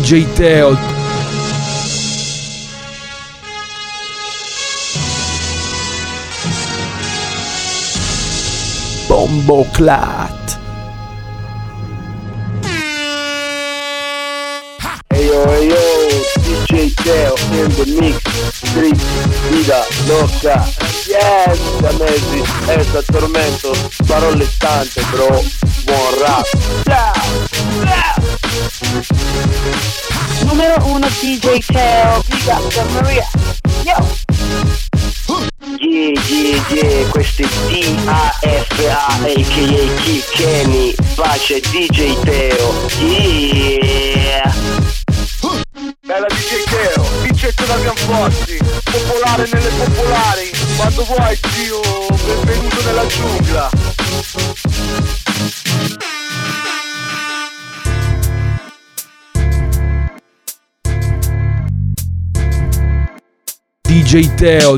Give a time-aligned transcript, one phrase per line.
[0.00, 0.74] DJ Teo.
[9.06, 10.58] Bombo Clat.
[15.12, 15.76] Hey yo, hey yo,
[16.40, 18.16] DJ Teo in the mix,
[18.56, 18.96] street,
[19.50, 20.64] vida loca,
[21.06, 23.72] yes, Damesi, esta tormento,
[24.06, 25.28] parole tante bro,
[25.84, 26.46] buon rap,
[26.86, 27.12] yeah,
[27.84, 28.19] yeah.
[30.44, 33.26] Numero uno DJ Teo, Up da Maria.
[33.84, 34.18] Yo!
[35.78, 39.42] Yeah, yeah, yeah, questo è D-A-F-A, a.k.a.
[40.02, 44.52] Kid Kenny, pace DJ Teo, yeah.
[46.04, 51.80] Bella DJ Teo, Vincetto da Ganfossi, popolare nelle popolari, quando vuoi zio,
[52.24, 53.70] benvenuto nella giungla.
[64.10, 64.76] DJ Teo.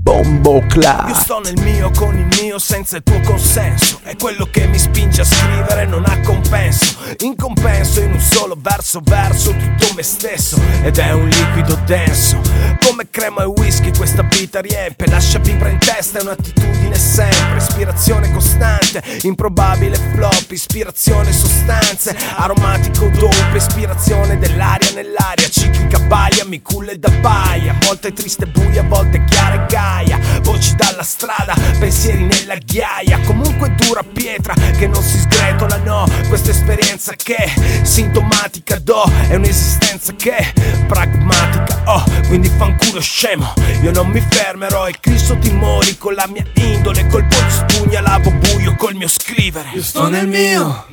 [0.00, 1.10] Bombo Io Clat.
[1.10, 4.00] sto nel mio con il mio senza il tuo consenso.
[4.02, 6.96] È quello che mi spinge a scrivere non ha compenso.
[7.20, 10.60] In compenso in un solo verso verso tutto me stesso.
[10.82, 12.40] Ed è un liquido denso.
[12.84, 15.06] Come crema e whisky questa vita riempie.
[15.06, 17.58] Lascia vibra in testa è un'attitudine sempre.
[17.58, 25.48] Ispirazione costante, improbabile flop Ispirazione sostanze, aromatico dope Ispirazione dell'aria nell'aria.
[25.48, 29.66] Ciclica baia, mi culla e da baia A volte triste buia, a volte chiara e
[29.68, 30.18] gaia.
[30.42, 33.20] Voci dalla strada, pensieri nella ghiaia.
[33.20, 36.06] Comunque dura pietra che non si sgretola no.
[36.28, 37.50] Questa esperienza che
[37.82, 40.52] sintomatica do È un'esistenza che
[40.86, 42.04] pragmatica oh.
[42.26, 44.88] Quindi fanculo scemo Io non mi fermerò.
[44.88, 49.70] E Cristo timori Con la mia indole, colpo di spugna Lavo buio col mio scrivere.
[49.74, 50.86] Io sto nel mio,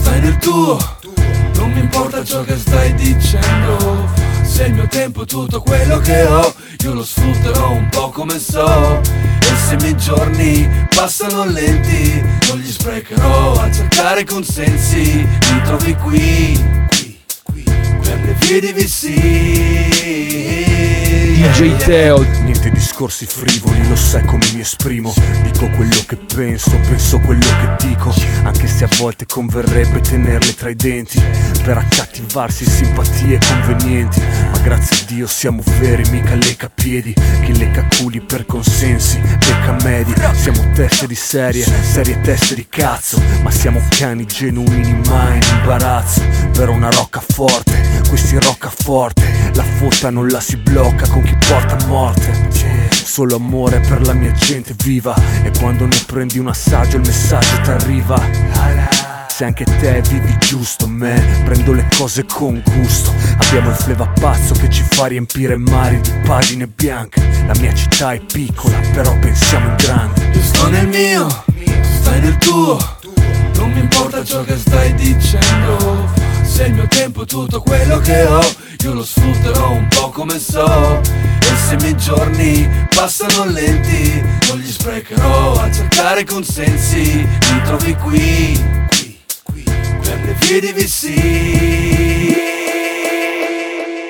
[0.00, 0.78] stai nel tuo.
[1.54, 6.24] Non mi importa ciò che stai dicendo Se il mio tempo è tutto quello che
[6.24, 9.00] ho Io lo sfrutterò un po' come so.
[9.00, 15.26] E se i miei giorni passano lenti Non li sprecherò a cercare consensi.
[15.52, 16.60] Mi trovi qui,
[16.90, 20.71] qui, qui Per le vie di VC
[21.42, 22.24] DJ Teo.
[22.44, 25.12] Niente discorsi frivoli, lo sai come mi esprimo.
[25.42, 28.14] Dico quello che penso, penso quello che dico.
[28.44, 31.20] Anche se a volte converrebbe tenerle tra i denti
[31.64, 34.20] Per accattivarsi simpatie convenienti.
[34.20, 37.12] Ma grazie a Dio siamo veri, mica lecca piedi.
[37.12, 40.14] Chi lecca culi per consensi, becca medi.
[40.34, 43.20] Siamo teste di serie, serie teste di cazzo.
[43.42, 46.22] Ma siamo cani genuini, mai in imbarazzo.
[46.52, 49.50] Per una rocca forte, questi rocca forte.
[49.54, 52.50] La fotta non la si blocca con chi porta a morte.
[52.90, 55.14] Solo amore per la mia gente viva.
[55.42, 58.20] E quando ne prendi un assaggio il messaggio t'arriva.
[59.28, 63.12] Se anche te vivi giusto me Prendo le cose con gusto.
[63.38, 67.20] Abbiamo il fleva pazzo che ci fa riempire mari di pagine bianche.
[67.46, 70.40] La mia città è piccola però pensiamo in grande.
[70.40, 71.28] Sto nel mio,
[72.00, 73.00] stai nel tuo
[73.72, 76.10] Non mi importa ciò che stai dicendo.
[76.42, 78.42] Se il mio tempo è tutto quello che ho
[78.82, 81.00] Io lo sfrutterò un po' come so.
[81.00, 87.26] E se i miei giorni passano lenti Non li sprecherò a cercare consensi.
[87.26, 92.50] Mi trovi qui, qui, qui Per le vie di VC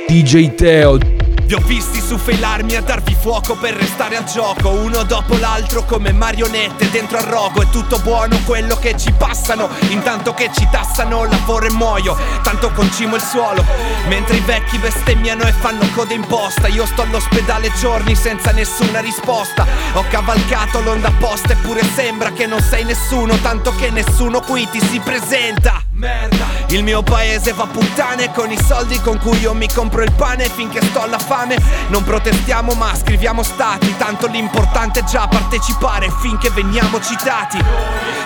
[0.09, 1.22] DJ Teo.
[1.53, 4.71] Vi ho visti su failarmi a darvi fuoco per restare al gioco.
[4.71, 7.61] Uno dopo l'altro come marionette dentro al rogo.
[7.61, 9.69] È tutto buono quello che ci passano.
[9.91, 12.17] Intanto che ci tassano lavoro e muoio.
[12.43, 13.67] Tanto concimo il suolo.
[14.09, 19.67] Mentre i vecchi bestemmiano e fanno coda imposta Io sto all'ospedale giorni senza nessuna risposta.
[19.93, 23.37] Ho cavalcato l'onda apposta eppure sembra che non sei nessuno.
[23.43, 26.47] Tanto che nessuno qui ti si presenta Merda.
[26.71, 30.49] Il mio paese va puttane con i soldi con cui io mi compro il pane
[30.49, 31.57] finché sto alla fame.
[31.89, 37.63] Non protestiamo ma scriviamo stati Tanto l'importante è già partecipare finché veniamo citati.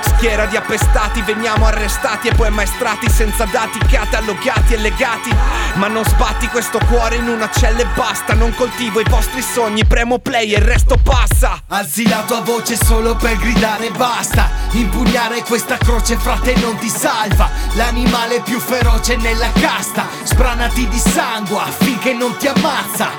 [0.01, 5.35] Schiera di appestati veniamo arrestati e poi maestrati senza dati catalogati e legati.
[5.75, 9.85] Ma non sbatti questo cuore in una cella e basta Non coltivo i vostri sogni,
[9.85, 11.61] premo play e il resto passa.
[11.69, 17.66] Alzi la tua voce solo per gridare basta Impugnare questa croce frate non ti salva
[17.75, 20.07] L'animale più feroce nella casta.
[20.25, 23.11] Sbranati di sangue finché non ti ammazza.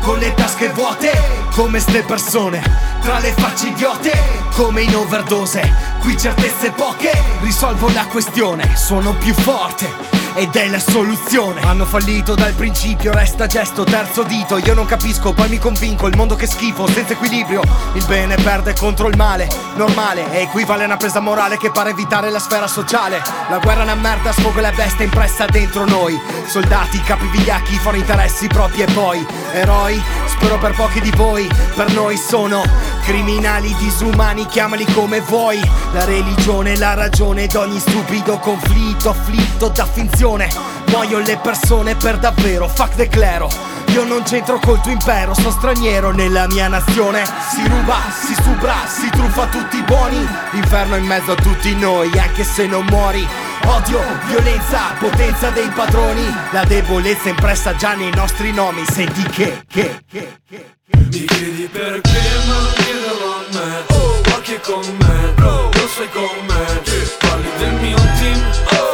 [0.00, 1.10] Con le tasche vuote
[1.52, 2.62] come ste persone.
[3.00, 4.12] Tra le facce idiote
[4.52, 5.96] come in overdose.
[6.00, 8.76] Qui certezze poche risolvo la questione.
[8.76, 11.60] Sono più forte ed è la soluzione.
[11.62, 14.58] Hanno fallito dal principio, resta gesto, terzo dito.
[14.58, 17.62] Io non capisco, poi mi convinco, il mondo che schifo, senza equilibrio.
[17.94, 20.30] Il bene perde contro il male, normale.
[20.32, 23.22] E equivale a una presa morale che pare evitare la sfera sociale.
[23.48, 26.20] La guerra è una merda, sfogo la bestia impressa dentro noi.
[26.46, 29.26] Soldati, capi vigliacchi, fuori interessi propri e poi.
[29.52, 32.62] Eroi, spero per pochi di voi, per noi sono
[33.02, 35.58] Criminali disumani, chiamali come vuoi.
[35.92, 42.66] La religione, la ragione d'ogni stupido conflitto Afflitto da finzione Muoiono le persone per davvero,
[42.66, 43.48] fuck the clero.
[43.92, 47.24] Io non c'entro col tuo impero, sono straniero nella mia nazione.
[47.24, 50.18] Si ruba, si supra, si truffa tutti i buoni.
[50.50, 53.24] L'inferno in mezzo a tutti noi, anche se non muori.
[53.66, 56.26] Odio, violenza, potenza dei padroni.
[56.50, 58.84] La debolezza impressa già nei nostri nomi.
[58.90, 63.84] Senti che, che, che, che Mi chiedi perché ma non chiederlo a me.
[63.94, 66.82] Oh, ma che con me, oh, lo sai con me.
[67.18, 68.87] Parli del mio team, oh,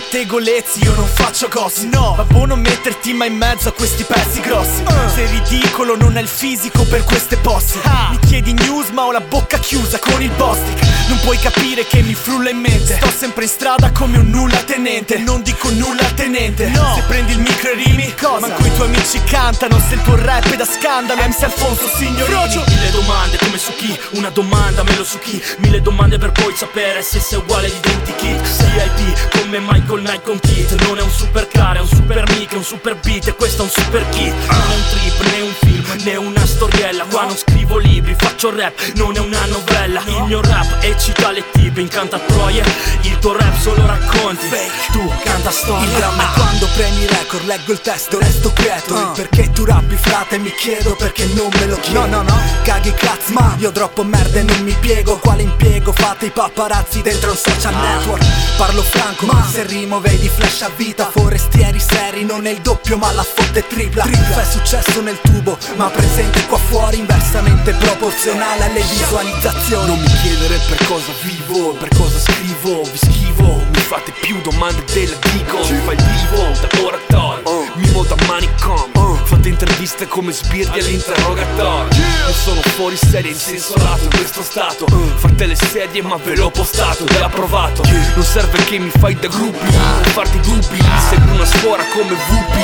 [0.00, 4.40] pettegolezzi, io non faccio cose No, ma buono metterti mai in mezzo a questi pezzi
[4.40, 4.82] grossi.
[5.14, 7.78] Sei ridicolo, non hai il fisico per queste posse
[8.10, 11.08] Mi chiedi news ma ho la bocca chiusa con il bostic.
[11.08, 12.96] Non puoi capire che mi frulla in mente.
[12.96, 15.18] Sto sempre in strada come un nulla tenente.
[15.18, 16.68] Non dico nulla tenente.
[16.68, 18.46] No, se prendi il micro e rimi Cosa?
[18.46, 19.78] Manco i tuoi amici cantano.
[19.88, 23.98] Se il tuo rap è da scandalo MC Alfonso Signorini Mille domande come su chi,
[24.12, 25.42] una domanda me lo su chi?
[25.58, 30.38] Mille domande per poi sapere se sei uguale di identikit CIP come Michael Knight con
[30.38, 33.34] Kit Non è un super car, è un super mic, è un super beat E
[33.34, 34.34] questo è un super kit.
[34.48, 37.04] Non è un trip, né un film, né una storiella.
[37.04, 40.02] Qua non scrivo libri, faccio rap, non è una novella.
[40.06, 42.62] Il mio rap eccita le tipe, incanta troie.
[43.02, 44.48] Il tuo rap solo racconti,
[44.92, 45.86] tu canta storie.
[45.86, 48.94] Il dramma è quando premi record, leggo il testo, resto quieto.
[48.94, 52.40] Il perché tu rappi frate mi chiedo perché non me lo chiedo No no no,
[52.62, 55.18] caghi cazzi, ma io troppo merda e non mi piego.
[55.18, 58.24] Quale impiego fate i paparazzi dentro un social network?
[58.56, 61.10] Parlo franco, ma se rimo vedi flash a vita.
[61.10, 64.04] Forestieri seri, non è il doppio ma la fotte tripla.
[64.04, 69.86] Fai successo nel tubo, ma presente qua fuori Inversamente proporzionale alle visualizzazioni.
[69.86, 73.54] Non mi chiedere per cosa vivo, per cosa scrivo, vi schivo.
[73.72, 79.48] Mi fate più domande della dico Ci fai vivo da oratorio, mimo da manicomio Fate
[79.48, 82.00] interviste come sbirri all'interrogatorio.
[82.00, 84.86] Io sono fuori serie in senso lato in questo stato.
[84.86, 87.82] Fate le sedie ma ve l'ho postato ed è approvato
[88.14, 90.78] Non serve che mi fai da gruppi, non farti dubbi.
[91.08, 92.58] Segui una scuola come ma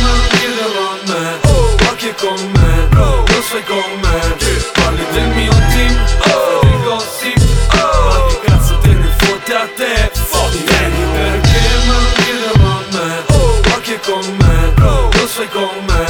[0.00, 2.98] non chiederlo a me Oh, ma che con me.
[2.98, 4.36] Oh, lo sai con me.
[4.72, 6.04] Parli del mio team.
[6.24, 7.36] Oh, dei gossip.
[7.74, 10.10] Ma che cazzo te ne fotte a te?
[10.66, 11.51] Chiedi perché
[15.52, 16.04] con me.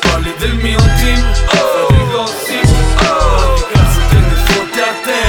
[0.00, 2.68] Parli del mio team Oh, dei gossip
[3.56, 5.22] che cazzo te ne fotte a te.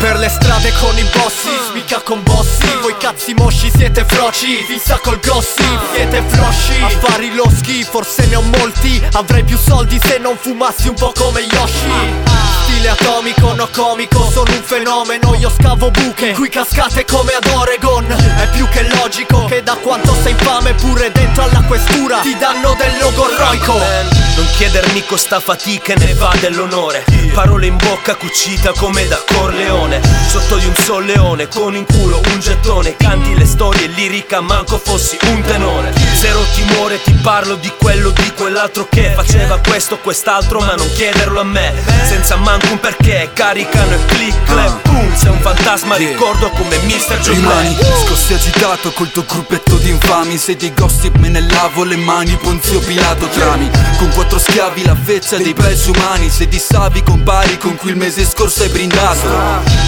[0.00, 1.73] Per le strade con i bossi,
[2.04, 2.66] con bossi.
[2.82, 8.36] Voi cazzi mosci siete froci, vi sa col gossip Siete flosci, affari loschi, forse ne
[8.36, 9.02] ho molti.
[9.12, 12.22] Avrei più soldi se non fumassi un po' come Yoshi.
[12.62, 15.34] Stile atomico, no comico, sono un fenomeno.
[15.34, 18.06] Io scavo buche, qui cascate come ad Oregon.
[18.06, 22.74] È più che logico che da quanto sei infame Pure dentro alla questura ti danno
[22.76, 27.04] del logorroico Non chiedermi costa fatica ne va dell'onore.
[27.32, 30.00] Parole in bocca cucita come da Corleone.
[30.28, 32.96] Sotto di un solleone con in culo un gettone.
[32.96, 35.92] Canti le storie lirica manco fossi un tenore.
[36.14, 41.40] Zero timore ti parlo di quello di quell'altro che Faceva questo quest'altro ma non chiederlo
[41.40, 41.72] a me.
[42.04, 45.14] Senza manco un perché caricano e click clap boom.
[45.16, 47.18] Sei un fantasma ricordo come Mr.
[47.20, 51.84] Joe Rimani scossi agitato col tuo gruppetto di infami Sei dei gossip me ne lavo
[51.84, 53.70] le mani Ponzio Pilato trami.
[53.96, 56.30] Con quattro schiavi la feccia dei pezzi umani.
[56.30, 59.28] Se dissavi compari con cui il mese scorso hai brindato.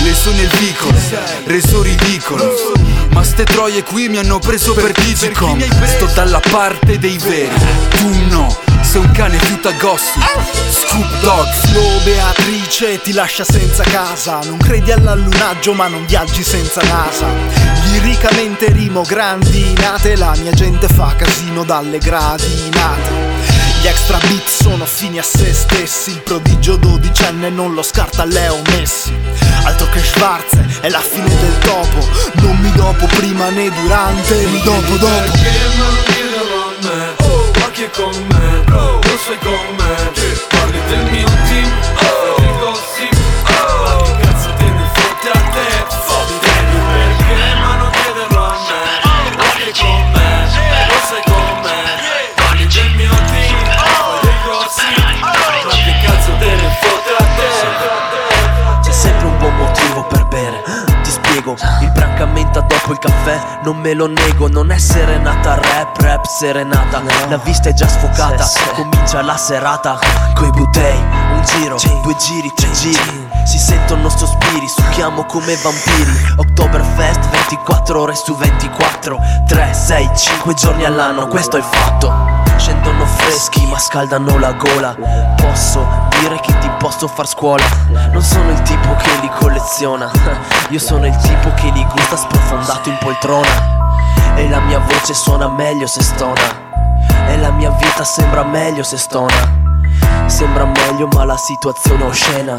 [0.02, 0.98] Leso nel vicolo,
[1.44, 2.54] reso ridicolo.
[3.10, 7.54] Ma ste troie qui mi hanno preso per Digicom Sto dalla parte dei veri,
[7.96, 10.22] tu no sei un cane fiuta gossip
[10.68, 14.40] Scoop Dog Flow Beatrice ti lascia senza casa.
[14.44, 17.26] Non credi all'allunaggio ma non viaggi senza NASA.
[17.92, 20.16] Liricamente rimo grandinate.
[20.16, 23.35] La mia gente fa casino dalle gradinate
[23.86, 26.10] gli extra beat sono fini a se stessi.
[26.10, 29.14] Il prodigio dodicenne non lo scarta Leo Messi.
[29.62, 32.04] Altro che Schwarze è la fine del topo.
[32.42, 34.34] Non mi dopo prima né durante.
[34.46, 35.30] Mi dopo dopo.
[35.30, 35.94] Perché non
[36.34, 37.14] a me.
[37.26, 38.74] Oh, ma che con me?
[38.74, 40.12] Oh, lo sai con me?
[40.48, 41.35] Parli del mio
[63.66, 67.02] Non me lo nego, non è serenata Rap, rap, serenata.
[67.28, 69.98] La vista è già sfocata Comincia la serata.
[70.36, 73.26] Coi butei, un giro, due giri, tre giri.
[73.44, 76.34] Si sentono sospiri, succhiamo come vampiri.
[76.36, 79.18] Oktoberfest 24 ore su 24
[79.48, 82.14] 3, 6, 5 giorni all'anno, questo è il fatto.
[82.58, 84.96] Scendono freschi ma scaldano la gola.
[85.34, 87.64] Posso dire che ti posso far scuola.
[88.12, 90.10] Non sono il tipo che li colleziona.
[90.70, 93.84] Io sono il tipo che li gusta sprofondato in poltrona.
[94.36, 96.64] E la mia voce suona meglio se stona.
[97.28, 99.64] E la mia vita sembra meglio se stona.
[100.26, 102.56] Sembra meglio ma la situazione è oscena.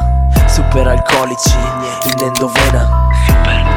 [0.47, 1.55] Super alcolici
[2.03, 3.76] in endovena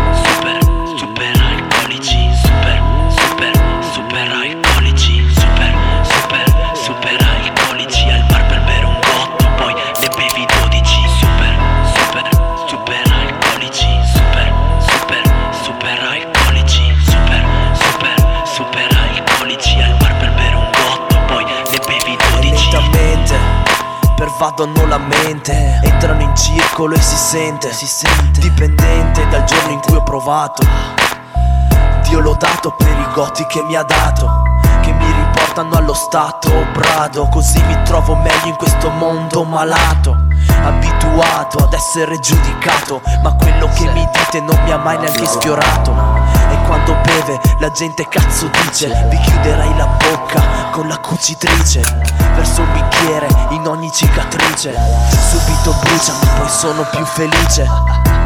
[24.50, 28.40] pervadono la mente Entrano in circolo e si sente, si sente.
[28.40, 30.62] Dipendente dal giorno in cui ho provato.
[32.02, 34.42] Dio l'ho dato per i gotti che mi ha dato
[34.80, 37.28] Che mi riportano allo stato brado.
[37.28, 40.28] Così mi trovo meglio in questo mondo malato.
[40.62, 46.21] Abituato ad essere giudicato Ma quello che mi dite non mi ha mai neanche sfiorato
[46.71, 51.81] quando beve la gente cazzo dice Vi chiuderai la bocca con la cucitrice
[52.37, 54.73] Verso un bicchiere in ogni cicatrice
[55.31, 58.20] Subito brucia ma poi sono più felice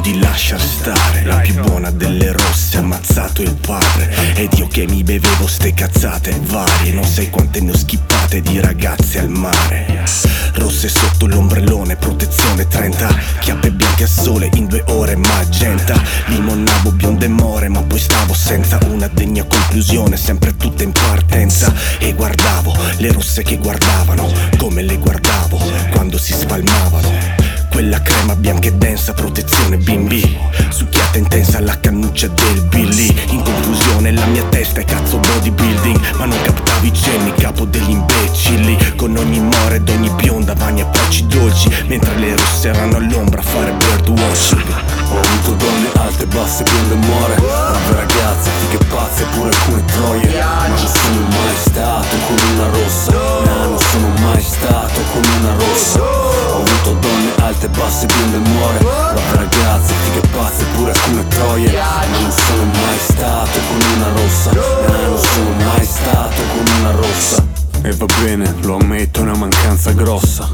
[0.00, 1.24] di lasciar stare.
[1.24, 4.34] La più buona delle rosse ammazzato il padre.
[4.34, 6.92] Ed io che mi bevevo ste cazzate varie.
[6.92, 10.04] Non sai quante ne ho schippate di ragazze al mare.
[10.54, 13.08] Rosse sotto l'ombrellone, protezione 30
[13.40, 16.00] Chiappe bianche a sole in due ore magenta.
[16.26, 20.16] Limonavo bionde more ma poi stavo senza una degna conclusione.
[20.16, 21.72] Sempre tutte in partenza.
[21.98, 27.39] E guardavo le rosse che guardavano Come le guardavo quando si spalmavano
[27.70, 30.38] quella crema bianca e densa, protezione bimbi.
[30.68, 33.14] Succhiata intensa alla cannuccia del Billy.
[33.30, 38.76] In conclusione la mia testa è cazzo bodybuilding Ma non captavi cenni, capo degli imbecilli.
[38.96, 43.44] Con ogni more ed ogni bionda vani approcci dolci Mentre le rosse erano all'ombra a
[43.44, 44.68] fare birdwatching
[45.10, 50.38] Ho avuto donne alte, basse, bionde more Brave ragazze, fighe pazze, pure alcune troie.
[50.38, 53.12] Ma non sono mai stato con una rossa.
[53.12, 58.78] No, non sono mai stato con una rossa Ho avuto donne alte, basse, bionde more
[58.80, 61.72] Brave ragazze, fighe pazze, pure alcune troie.
[61.72, 64.50] Ma non sono mai stato con una rossa.
[64.52, 67.49] No, non sono mai stato con una rossa
[67.82, 70.48] e va bene, lo ammetto, è una mancanza grossa.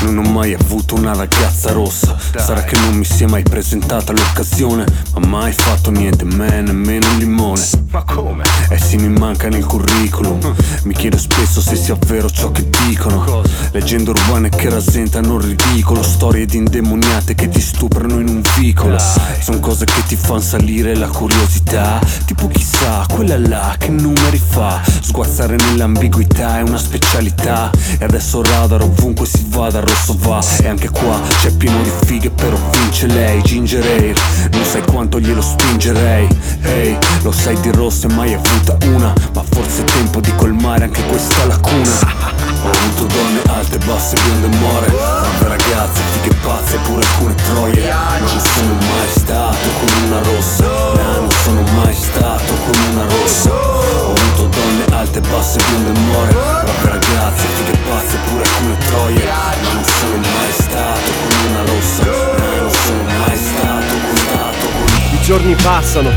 [0.00, 2.16] Non ho mai avuto una ragazza rossa.
[2.36, 7.18] Sarà che non mi sia mai presentata l'occasione Ma mai fatto niente, me nemmeno un
[7.18, 7.62] limone.
[7.90, 8.42] Ma come?
[8.68, 10.54] Eh sì, mi manca nel curriculum.
[10.84, 13.42] Mi chiedo spesso se sia vero ciò che dicono.
[13.70, 18.98] Leggende urbane che rasentano il ridicolo Storie di indemoniate che ti stuprano in un vicolo.
[19.40, 22.00] Sono cose che ti fanno salire la curiosità.
[22.24, 24.82] Tipo chissà, quella là che numeri fa?
[25.00, 27.70] Sguazzare nell'ambiguità una specialità.
[27.98, 30.42] E adesso radar ovunque si vada, rosso va.
[30.62, 34.14] E anche qua c'è pieno di fighe però vince lei Ginger ale,
[34.50, 36.28] non sai quanto glielo spingerei.
[36.62, 39.12] Ehi, lo sai di rosse mai avuta una.
[39.32, 42.32] Ma forse è tempo di colmare anche questa lacuna.
[42.64, 44.86] Ho avuto donne alte, basse, bionde e more.
[44.86, 47.92] Brave ragazze, fighe pazze, pure alcune troie.
[48.18, 50.64] Non sono mai stato con una rossa.
[50.64, 53.50] No, non sono mai stato con una rossa.
[53.52, 59.24] Ho avuto donne alte, basse, bionde e more Brave ragazze, fighe pazze, pure alcune troie.
[59.24, 62.04] Ma non sono mai stato con una rossa.
[62.04, 66.10] No, non sono mai stato con stato con I giorni passano,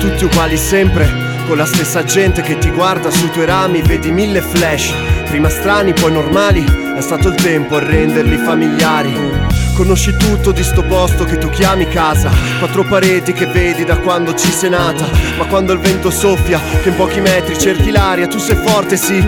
[0.00, 1.08] tutti uguali sempre,
[1.46, 4.92] con la stessa gente che ti guarda sui tuoi rami, vedi mille flash,
[5.28, 6.64] prima strani, poi normali,
[6.96, 9.54] è stato il tempo a renderli familiari.
[9.76, 14.34] Conosci tutto di sto posto che tu chiami casa Quattro pareti che vedi da quando
[14.34, 18.38] ci sei nata Ma quando il vento soffia, che in pochi metri cerchi l'aria Tu
[18.38, 19.22] sei forte sì,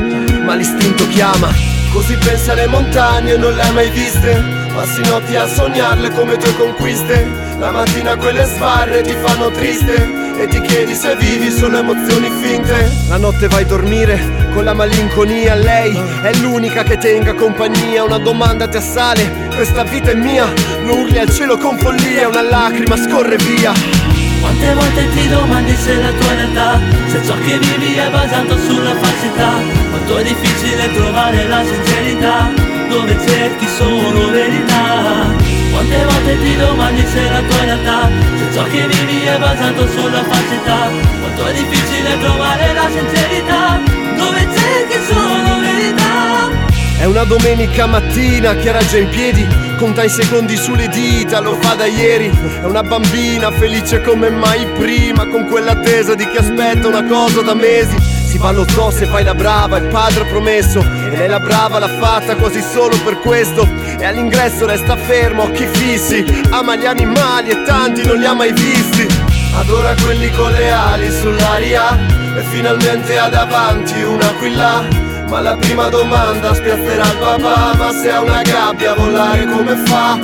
[0.49, 1.49] ma l'istinto chiama.
[1.93, 4.43] Così pensa alle montagne, non le hai mai viste.
[4.73, 7.27] Passi notti a sognarle come tue conquiste.
[7.59, 10.17] La mattina quelle sbarre ti fanno triste.
[10.41, 12.91] E ti chiedi se vivi solo emozioni finte.
[13.09, 15.55] La notte vai a dormire con la malinconia.
[15.55, 18.05] Lei è l'unica che tenga compagnia.
[18.05, 20.51] Una domanda ti assale Questa vita è mia.
[20.85, 24.08] Lo urli al cielo con follia Una lacrima scorre via
[24.41, 28.95] Quante volte ti domandi se la tua realtà Se ciò che vivi è basato sulla
[28.95, 29.51] falsità?
[29.91, 32.51] Quanto è difficile trovare la sincerità
[32.89, 35.35] Dove cerchi solo verità?
[35.71, 40.23] Quante volte ti domandi se la tua realtà Se ciò che vivi è basato sulla
[40.25, 40.89] falsità?
[41.21, 43.81] Quanto è difficile trovare la sincerità
[44.17, 46.67] Dove cerchi solo verità?
[46.99, 49.47] È una domenica mattina, Chiara già in piedi,
[49.79, 52.29] conta i secondi sulle dita, lo fa da ieri.
[52.61, 57.55] È una bambina felice come mai prima, con quell'attesa di chi aspetta una cosa da
[57.55, 57.97] mesi.
[58.01, 61.39] Si va allo zoo se fai la brava, il padre ha promesso, e lei la
[61.39, 63.67] brava l'ha fatta quasi solo per questo.
[63.99, 68.53] E all'ingresso resta fermo, occhi fissi, ama gli animali e tanti non li ha mai
[68.53, 69.07] visti.
[69.55, 71.97] Adora quelli con le ali sull'aria,
[72.37, 75.08] e finalmente ha davanti un aquila.
[75.29, 79.77] Ma la prima domanda spiazzerà il papà Ma se ha una gabbia a volare come
[79.85, 80.19] fa?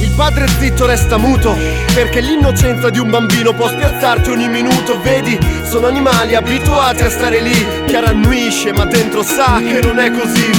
[0.00, 1.54] Il padre zitto resta muto
[1.92, 4.98] Perché l'innocenza di un bambino può spiazzarti ogni minuto.
[5.02, 10.10] Vedi, sono animali abituati a stare lì Chiara annuisce ma dentro sa che non è
[10.10, 10.50] così.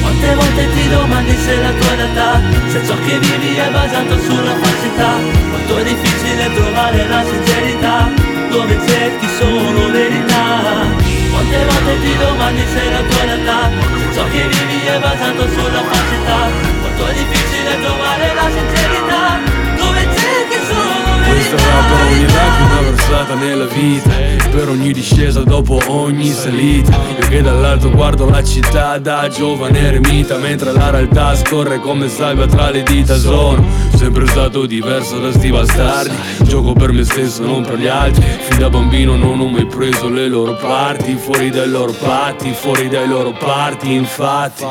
[0.00, 4.56] Quante volte ti domandi se la tua realtà Se ciò che vivi è basato sulla
[4.56, 5.16] falsità?
[5.50, 8.10] Quanto è difficile trovare la sincerità
[8.48, 11.01] Dove cerchi solo verità
[11.42, 13.70] quante volte ti domandi se la tua realtà.
[13.98, 16.40] Se ciò che vivi è basato sulla falsità.
[16.80, 19.40] Quanto è difficile trovare la sincerità.
[19.76, 20.92] Dove cerchi solo
[21.26, 24.10] Questa verità rap è ogni lacrima versata nella vita.
[24.50, 26.96] Per ogni discesa dopo ogni salita.
[27.18, 30.36] Io che dall'alto guardo la città da giovane eremita.
[30.36, 33.16] Mentre la realtà scorre come salva tra le dita.
[33.16, 33.64] Sono
[33.96, 38.22] sempre stato diverso da sti bastardi Gioco per me stesso, non per gli altri.
[38.22, 41.14] Fin da bambino non ho mai preso le loro parti.
[41.14, 44.62] Fuori dai loro patti, fuori dai loro parti Infatti.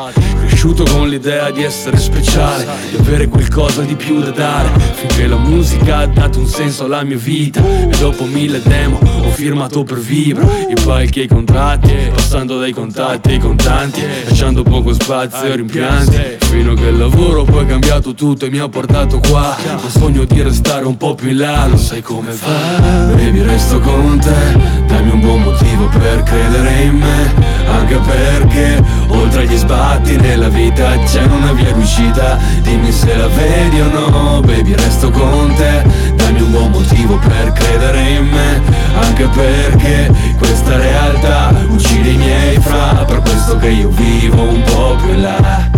[0.45, 4.69] Cresciuto con l'idea di essere speciale Di avere qualcosa di più da dare.
[4.93, 7.63] Finché la musica ha dato un senso alla mia vita.
[7.65, 10.45] E dopo mille demo firmato per Vibra.
[10.69, 16.37] I palchi e i contratti Passando dai contatti ai contanti Lasciando poco spazio ai rimpianti.
[16.39, 19.55] Fino che il lavoro poi ha cambiato tutto e mi ha portato qua.
[19.65, 23.13] Ma sogno di restare un po' più in là Lo sai come fa.
[23.13, 27.33] Baby resto con te Dammi un buon motivo per credere in me.
[27.67, 32.37] Anche perché oltre agli sbatti nella vita c'è una via d'uscita.
[32.61, 35.83] Dimmi se la vedi o no Baby resto con te.
[36.15, 38.61] Dammi un buon motivo per credere in me.
[38.99, 43.03] Anche perché questa realtà uccide i miei fra.
[43.05, 45.69] Per questo che io vivo un po' più in là.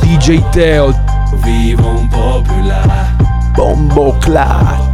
[0.00, 0.94] DJ Teo,
[1.42, 3.14] Vivo un po' più in là.
[3.54, 4.91] Bombo Clat.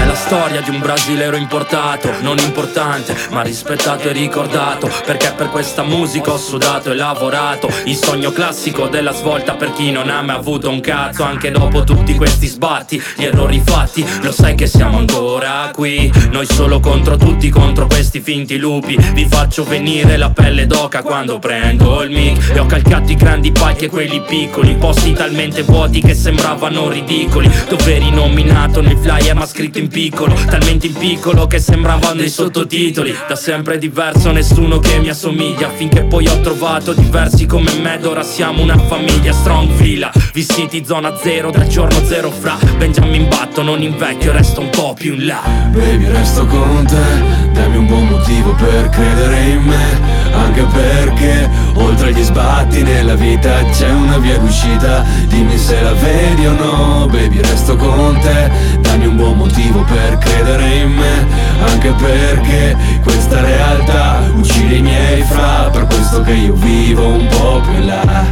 [0.00, 4.90] È la storia di un brasilero importato, non importante, ma rispettato e ricordato.
[5.04, 7.68] Perché per questa musica ho sudato e lavorato.
[7.84, 11.22] Il sogno classico della svolta per chi non ha mai avuto un cazzo.
[11.22, 16.10] Anche dopo tutti questi sbatti, gli errori fatti, lo sai che siamo ancora qui.
[16.30, 18.96] Noi solo contro tutti, contro questi finti lupi.
[18.96, 22.52] Vi faccio venire la pelle d'oca quando prendo il mic.
[22.54, 24.76] E ho calcato i grandi palchi e quelli piccoli.
[24.76, 27.52] Posti talmente vuoti che sembravano ridicoli.
[27.68, 32.30] Dove eri nominato nel flyer ma scritto in piccolo Talmente in piccolo che sembravano dei
[32.30, 33.14] sottotitoli.
[33.28, 35.68] Da sempre diverso, nessuno che mi assomiglia.
[35.70, 39.32] Finché poi ho trovato diversi come me ora siamo una famiglia.
[39.32, 42.56] Strong villa Vissiti zona zero, dal giorno zero fra.
[42.78, 45.42] Benjamin Batto, non invecchio, resto un po' più in là.
[45.70, 52.08] Baby resto con te Dammi un buon motivo per credere in me Anche perché oltre
[52.08, 55.04] agli sbatti nella vita c'è una via d'uscita.
[55.26, 58.50] Dimmi se la vedi o no Baby resto con te.
[58.80, 61.26] Dammi un buon motivo per credere in me.
[61.64, 65.68] Anche perché questa realtà uccide i miei fra.
[65.70, 68.24] Per questo che io vivo un po' più in là.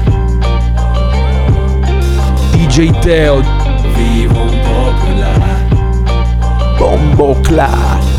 [2.52, 3.42] DJ Teo,
[3.94, 5.38] Vivo un po' più in là.
[6.76, 8.17] Bombo Clat.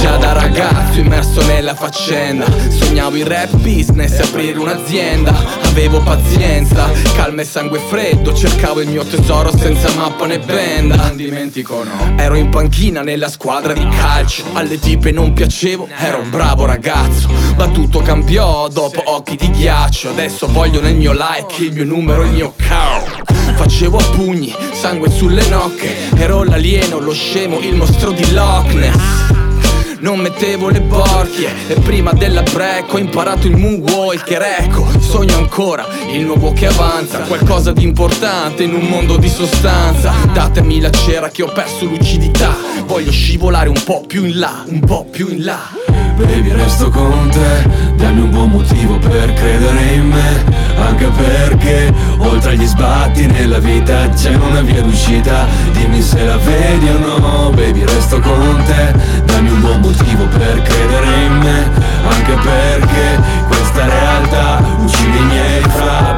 [0.00, 2.46] Già da ragazzo immerso nella faccenda.
[2.68, 5.34] Sognavo il rap business e aprire un'azienda.
[5.64, 8.32] Avevo pazienza, calma e sangue freddo.
[8.32, 10.94] Cercavo il mio tesoro senza mappa né benda.
[10.94, 12.16] Non dimentico no.
[12.16, 14.44] Ero in panchina nella squadra di calcio.
[14.52, 17.28] Alle tipe non piacevo, ero un bravo ragazzo.
[17.56, 20.10] Ma tutto cambiò dopo occhi di ghiaccio.
[20.10, 25.10] Adesso voglio nel mio like il mio numero, il mio cow Facevo a pugni, sangue
[25.10, 26.08] sulle nocche.
[26.14, 29.27] Ero l'alieno, lo scemo, il mostro di Loch Ness
[30.00, 35.36] non mettevo le borchie E prima della break ho imparato il moonwalk e recco Sogno
[35.36, 40.12] ancora il nuovo che avanza Qualcosa di importante in un mondo di sostanza.
[40.32, 42.54] Datemi la cera che ho perso lucidità.
[42.86, 45.60] Voglio scivolare un po' più in là, un po' più in là.
[46.16, 47.78] Baby resto con te.
[47.96, 50.44] Dammi un buon motivo per credere in me
[50.76, 52.66] Anche perché oltre agli
[53.18, 55.46] sbatti nella vita c'è una via d'uscita.
[55.72, 58.94] Dimmi se la vedi o no Baby resto con te.
[59.24, 61.70] Dammi un buon motivo per credere in me.
[62.08, 66.14] Anche perché questa realtà uccide i miei fra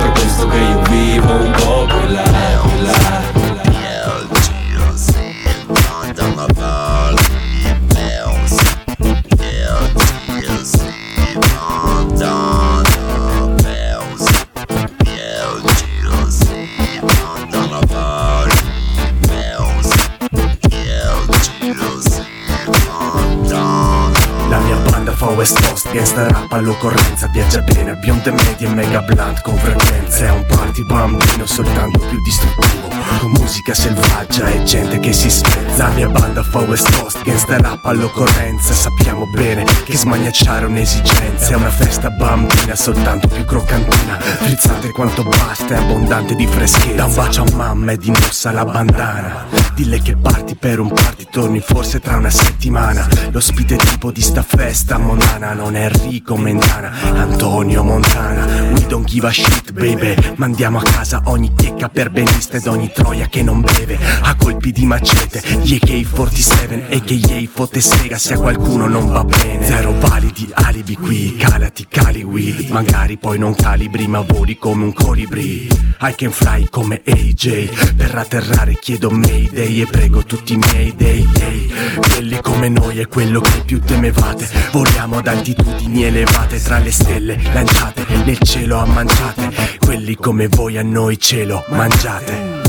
[26.61, 31.99] all'occorrenza Viaggia bene, bionde medie e mega blunt con frequenza È un party bambino soltanto
[31.99, 35.89] più distruttivo Con musica selvaggia e gente che si spezza.
[35.89, 38.73] La mia banda fa West Coast, gangsta rap all'occorrenza.
[38.73, 41.53] Sappiamo bene che smagnacciare è un'esigenza.
[41.53, 46.95] È una festa bambina, soltanto più croccantina Frizzante quanto basta, è abbondante di freschezza.
[46.95, 50.93] Da un bacio a mamma e di indossa la bandana Dille che parti per un
[50.93, 53.09] party, torni forse tra una settimana.
[53.31, 58.45] L'ospite tipo di sta festa mondana Non è Enrico Mentana, Antonio Montana.
[58.73, 60.15] We don't give a shit baby.
[60.37, 63.99] Mandiamo a casa ogni checca per benista ed ogni troia che non beve.
[64.21, 67.49] A colpi di macete, gli AK-47 A.K.A.
[67.51, 69.65] fotte sega se a qualcuno non va bene.
[69.65, 70.47] Zero validi
[70.81, 75.69] alibi qui, calati cali weed Magari poi non calibri ma voli come un colibri.
[76.01, 81.29] I can fly come AJ Per atterrare chiedo mayday e prego tutti i miei dei
[81.33, 84.49] dei Quelli come noi è quello che più temevate.
[84.73, 90.79] Voliamo ad altitudini elevate tra le stelle Lanciate nel cielo a manciate Quelli come voi
[90.79, 92.61] a noi cielo mangiate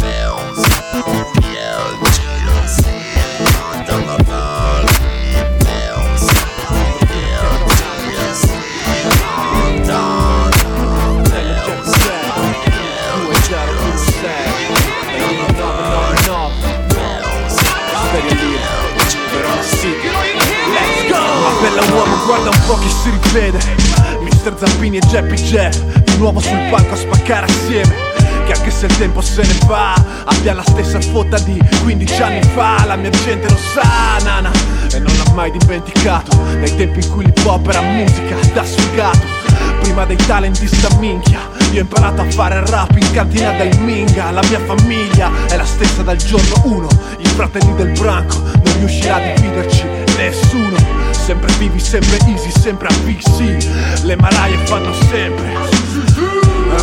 [22.25, 23.59] guarda un po' chi si rivede.
[24.21, 28.09] Mister Zampini e Jeppy Jeff Di nuovo sul palco a spaccare assieme.
[28.45, 29.93] Che anche se il tempo se ne va
[30.25, 32.83] Abbia la stessa fotta di 15 anni fa.
[32.85, 34.51] La mia gente lo sa, nana
[34.91, 36.37] E non l'ha mai dimenticato.
[36.55, 39.39] Nei tempi in cui l'hip hop era musica da sfigato.
[39.81, 41.39] Prima dei talent di sta minchia
[41.71, 44.31] Io ho imparato a fare rap in cantina del Minga.
[44.31, 46.87] La mia famiglia è la stessa dal giorno 1
[47.19, 49.85] I fratelli del branco non riuscirà a dividerci
[50.17, 55.53] nessuno Sempre vivi, sempre easy, sempre a VC Le maraie fanno sempre.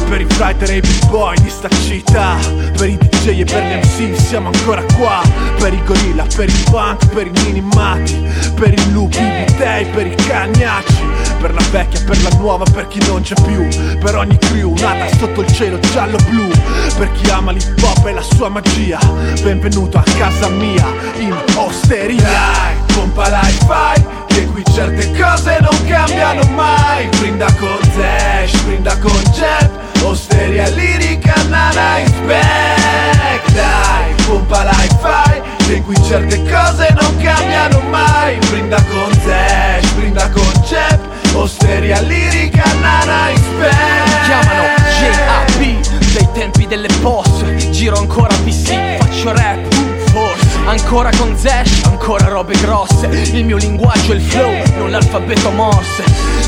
[0.09, 2.37] Per i writer e i b-boy di sta città.
[2.77, 5.23] Per i DJ e per gli MC siamo ancora qua.
[5.59, 8.15] Per i gorilla, per i punk, per i minimati
[8.55, 11.05] Per i lupi, i bitei, per i cagnacci.
[11.41, 13.67] Per la vecchia, per la nuova, per chi non c'è più.
[13.99, 16.49] Per ogni crew nata sotto il cielo giallo-blu
[16.97, 19.01] Per chi ama l'hip hop e la sua magia.
[19.43, 20.87] Benvenuto a casa mia
[21.19, 22.77] in osteria.
[22.95, 27.09] Pompa la fai che qui certe cose non cambiano mai.
[27.19, 29.71] Brinda con Dash, brinda con Jet
[30.03, 34.65] Osteria lirica, nana is back Dai, pompa
[35.01, 38.37] fai Che qui certe cose non cambiano mai.
[38.51, 41.01] Brinda con Dash, brinda con Jet
[41.35, 44.63] Osteria lirica, nana is back chiamano
[45.01, 50.59] JAP dei tempi delle posse Giro ancora PC, faccio rap forse.
[50.67, 53.07] Ancora con Zash, ancora robe grosse.
[53.35, 56.03] Il mio linguaggio è il flow, non l'alfabeto morse.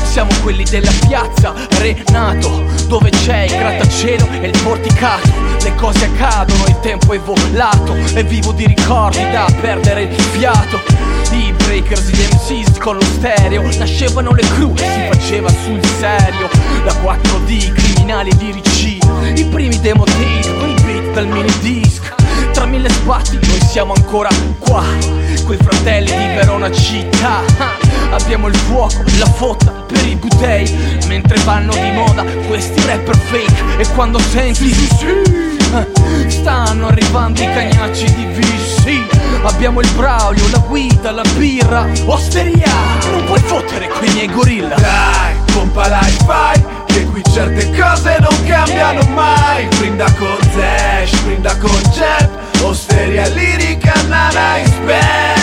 [0.09, 5.29] Siamo quelli della piazza, Renato Dove c'è il grattacielo e il porticato.
[5.61, 10.81] Le cose accadono, il tempo è volato E vivo di ricordi da perdere il fiato.
[11.31, 16.49] I breakers, gli MCs con lo stereo Nascevano le crew e si faceva sul serio.
[16.83, 18.99] La 4D, criminali e lirici
[19.35, 22.11] I primi demo tape i beat dal mini disc.
[22.51, 25.20] Tra mille sbatti noi siamo ancora qua
[25.51, 27.41] Quei fratelli di Verona città.
[27.57, 30.65] Ah, Abbiamo il fuoco, la fotta per i butei
[31.07, 33.79] Mentre vanno di moda questi rapper fake.
[33.79, 41.11] E quando senti eh, Stanno arrivando i cagnacci di VC Abbiamo il braulio, la guida,
[41.11, 41.85] la birra.
[42.05, 42.71] Osteria,
[43.11, 44.75] non puoi fottere quei miei gorilla.
[44.75, 49.67] Dai, pompa la fai Che qui certe cose non cambiano mai.
[49.79, 55.40] Brinda con Dash, brinda con Jet Osteria lirica, nana is back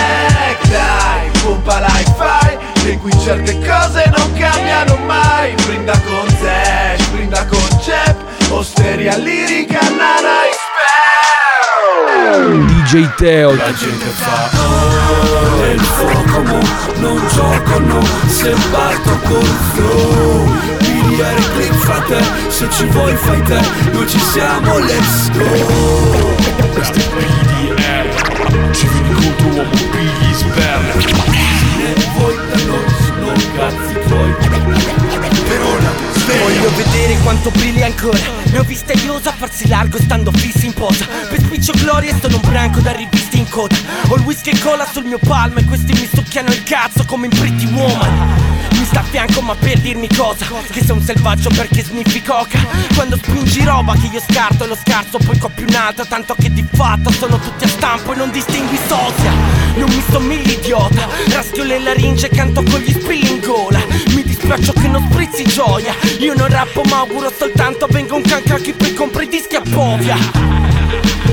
[0.68, 5.54] Dai, pompa la fai Che qui certe cose non cambiano mai.
[5.66, 8.16] Brinda con Dash, brinda con Jet
[8.50, 10.38] Osteria lirica, nana
[10.78, 13.54] back DJ Teo.
[13.54, 16.60] La gente fa oh, e il fuoco mo,
[16.96, 20.46] non gioco no, se parto col flow.
[20.78, 23.60] PDR click fa te, se ci vuoi fai te,
[23.92, 26.26] noi ci siamo, let's go.
[26.80, 27.47] È
[28.78, 34.34] Ci vieni contro uomo pigli sperma Se vuoi da noi, sono cazzi tuoi
[35.48, 35.90] Verona,
[36.44, 38.18] Voglio vedere quanto brilli ancora.
[38.44, 41.06] Ne ho viste di osa farsi largo stando fissi in posa.
[41.28, 43.76] Per spiccio gloria sono un branco da riviste in coda.
[44.08, 47.26] Ho il whisky e cola sul mio palmo E questi mi succhiano il cazzo come
[47.26, 48.56] in Pretty Woman.
[48.72, 50.46] Mi sta a fianco ma per dirmi cosa?
[50.70, 52.58] Che sei un selvaggio perché sniffi coca?
[52.94, 56.52] Quando spingi roba che io scarto e lo scarso Poi coppi un altro tanto che
[56.52, 59.32] di fatto Sono tutti a stampo e non distingui sosia.
[59.76, 61.08] Non mi somigli idiota.
[61.28, 63.80] Raschio le laringe e canto con gli spilli in gola.
[64.14, 65.94] Mi dispiace che non sprizzi gioia.
[66.18, 69.56] Io non rappo ma auguro soltanto Venga un cancro a chi poi compra i dischi
[69.56, 70.16] a Povia.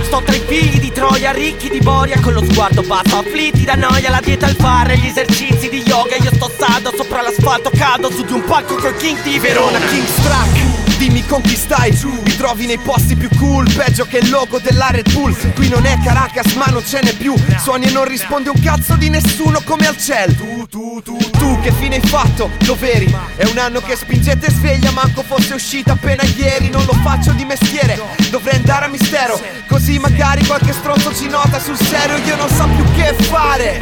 [0.01, 3.75] Sto tra i figli di Troia, ricchi di Boria Con lo sguardo basso, afflitti da
[3.75, 8.11] noia La dieta al fare, gli esercizi di yoga Io sto saldo sopra l'asfalto Cado
[8.11, 10.64] su di un palco col King di Verona King's Track
[10.97, 11.91] Dimmi con chi stai
[12.23, 15.35] Mi trovi nei posti più cool Peggio che il logo della Red Bull.
[15.53, 17.35] Qui non è Caracas ma non ce n'è più.
[17.57, 20.35] Suoni e non rispondi un cazzo di nessuno come al ciel.
[20.35, 22.49] Tu, tu, tu, tu che fine hai fatto?
[22.59, 23.13] Dov'eri?
[23.35, 26.69] È un anno che spingete sveglia Manco fosse uscita appena ieri.
[26.69, 29.39] Non lo faccio di mestiere Dovrei andare a mistero.
[29.67, 33.81] Così magari qualche stronzo ci nota sul serio Io non so più che fare.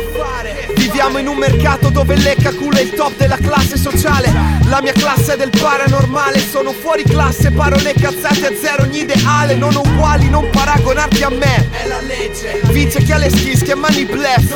[0.76, 4.32] Viviamo in un mercato dove lecca culo è il top della classe sociale.
[4.66, 9.56] La mia classe è del paranormale Sono fuori classe, parole cazzate a zero Ogni ideale,
[9.56, 11.70] non uguali, non paragonarti a me.
[11.72, 12.62] È la legge.
[12.72, 14.54] Vince chi ha le schis, che mani blef.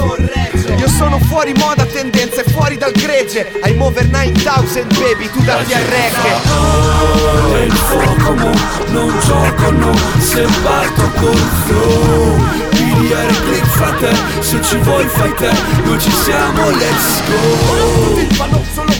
[0.78, 3.52] Io sono fuori moda, tendenze, fuori dal gregge.
[3.64, 6.36] I'm over 9000 baby, tu datti al reggae.
[6.52, 8.52] Oh, e il fuoco mo,
[8.90, 15.34] non gioco no, se parto col flow PDR click fa te, se ci vuoi fai
[15.36, 15.52] te,
[15.84, 18.16] noi ci siamo, let's go.
[18.16, 18.94] Tutti fanno solo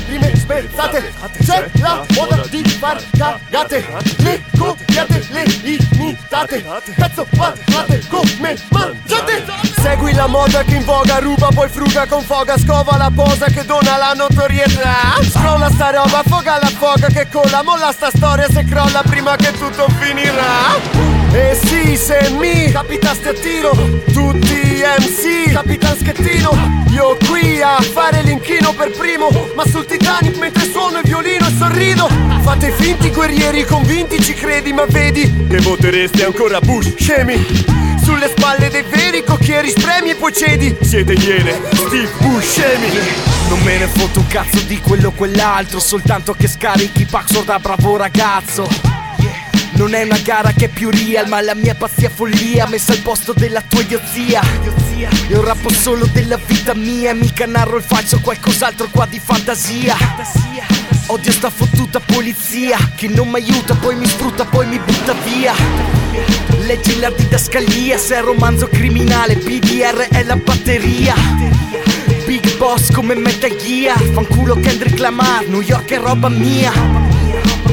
[0.48, 3.86] spezzate C'è la moda di far cagate.
[4.18, 6.64] Le copiate, le imitate.
[6.96, 9.44] Cazzo parlate come mangiate.
[9.82, 12.58] Segui la moda che in voga Ruba poi fruga con foga.
[12.58, 15.22] Scova la posa che dona la notorietà.
[15.30, 19.52] Scrolla sta roba, foga la foga che cola Molla sta storia se crolla prima che
[19.52, 23.72] tutto finirà e sì, se mi capitaste a tiro
[24.14, 30.64] Tutti MC, Capitan Schettino Io qui a fare l'inchino per primo Ma sul Titanic mentre
[30.64, 32.08] suono il violino e sorrido
[32.42, 38.70] Fate finti guerrieri convinti ci credi Ma vedi che votereste ancora Bush Scemi sulle spalle
[38.70, 42.88] dei veri cocchieri spremi e poi cedi Siete iene, Steve Buscemi
[43.50, 47.60] Non me ne fotto un cazzo di quello o quell'altro Soltanto che scarichi Paxor da
[47.60, 48.97] bravo ragazzo
[49.78, 53.00] non è una gara che è più real Ma la mia pazzia follia Messa al
[53.00, 54.42] posto della tua idiozia.
[55.30, 59.96] Io rappo solo della vita mia Mica narro il falso qualcos'altro qua di fantasia.
[61.08, 65.54] Odio sta fottuta polizia Che non mi aiuta poi mi sfrutta poi mi butta via.
[66.66, 71.14] Leggi la didascalia Se è romanzo criminale PDR è la batteria.
[72.26, 77.17] Big boss come Metal Gear Fanculo Kendrick Lamar New York è roba mia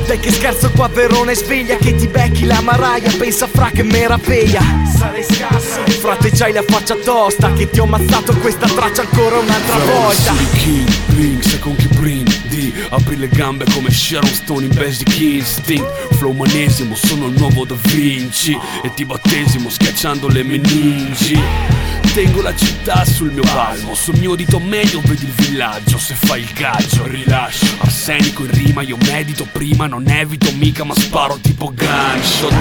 [0.04, 3.82] dai che scherzo qua Verona e sveglia Che ti becchi la maraia Pensa fra che
[3.82, 4.60] meraviglia.
[4.96, 5.80] Sarei scarso.
[6.00, 10.32] Frate c'hai la faccia tosta Che ti ho ammazzato questa traccia ancora un'altra volta.
[10.54, 12.33] King, Blink, sai con chi brindi
[12.90, 16.14] Apri le gambe come Sharon Stone in Basic Instinct.
[16.16, 18.56] Flow manesimo, sono il nuovo Da Vinci.
[18.82, 21.38] E ti battesimo schiacciando le meningi.
[22.14, 25.98] Tengo la città sul mio palmo Sul mio dito medio vedi il villaggio.
[25.98, 27.66] Se fai il gaggio rilascio.
[27.78, 32.54] Arsenico in rima io medito prima Non evito mica ma sparo tipo gunshot.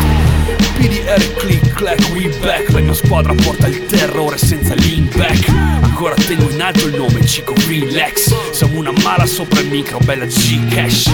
[0.78, 2.70] PDR click clack we back.
[2.70, 5.48] La mia squadra porta il terrore senza lean back
[5.84, 8.34] Ancora tengo in alto il nome Chico Relax.
[8.52, 11.12] Siamo una mala sopra il micro bella G-Cash.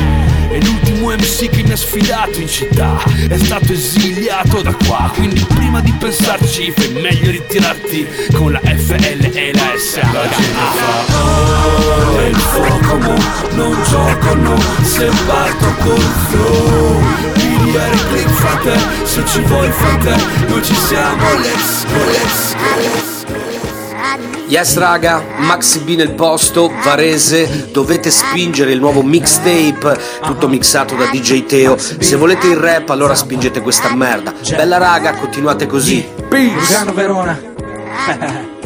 [0.51, 2.97] E l'ultimo MC che mi ha sfidato in città
[3.27, 5.11] È stato esiliato da qua.
[5.13, 10.59] Quindi prima di pensarci fai meglio ritirarti Con la FL e la SH La gente
[10.75, 13.15] fa oh, il fuoco mo,
[13.53, 17.01] non gioco no, se parto col flow.
[17.33, 20.15] PDR click fa te, se ci vuoi fai te,
[20.47, 23.18] noi ci siamo, let's go, let's go
[24.47, 31.05] Yes raga, Maxi B nel posto, Varese, dovete spingere il nuovo mixtape, tutto mixato da
[31.05, 31.77] DJ Teo.
[31.77, 34.33] Se volete il rap allora spingete questa merda.
[34.49, 36.07] Bella raga, continuate così.
[36.29, 37.39] Lugano Verona.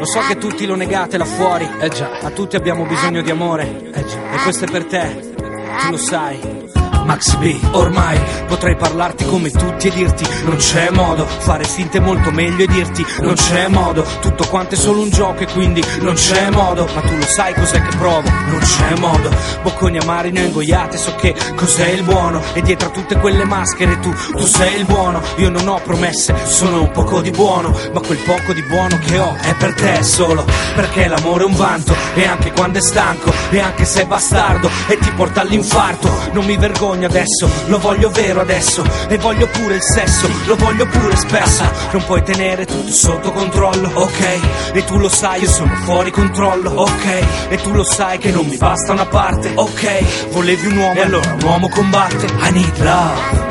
[0.00, 1.68] Lo so che tutti lo negate là fuori.
[1.78, 2.08] Eh già.
[2.22, 3.90] Ma tutti abbiamo bisogno di amore.
[3.92, 4.32] Eh già.
[4.32, 5.34] E questo è per te.
[5.82, 6.70] Tu lo sai.
[7.10, 12.30] Max B, ormai potrei parlarti come tutti e dirti non c'è modo, fare finte molto
[12.30, 16.14] meglio e dirti non c'è modo, tutto quanto è solo un gioco e quindi non
[16.14, 19.28] c'è modo, ma tu lo sai cos'è che provo, non c'è modo,
[19.60, 23.44] bocconi amari ne ho ingoiate, so che cos'è il buono e dietro a tutte quelle
[23.44, 27.76] maschere tu, tu sei il buono, io non ho promesse, sono un poco di buono,
[27.92, 30.44] ma quel poco di buono che ho è per te solo,
[30.76, 34.70] perché l'amore è un vanto e anche quando è stanco e anche se è bastardo
[34.86, 39.76] e ti porta all'infarto, non mi vergogno adesso, lo voglio vero adesso e voglio pure
[39.76, 44.72] il sesso, lo voglio pure spesso, non puoi tenere tutto sotto controllo, ok?
[44.72, 47.48] E tu lo sai, io sono fuori controllo, ok?
[47.48, 50.28] E tu lo sai che non mi basta una parte, ok?
[50.30, 53.49] Volevi un uomo e allora un uomo combatte, I need love.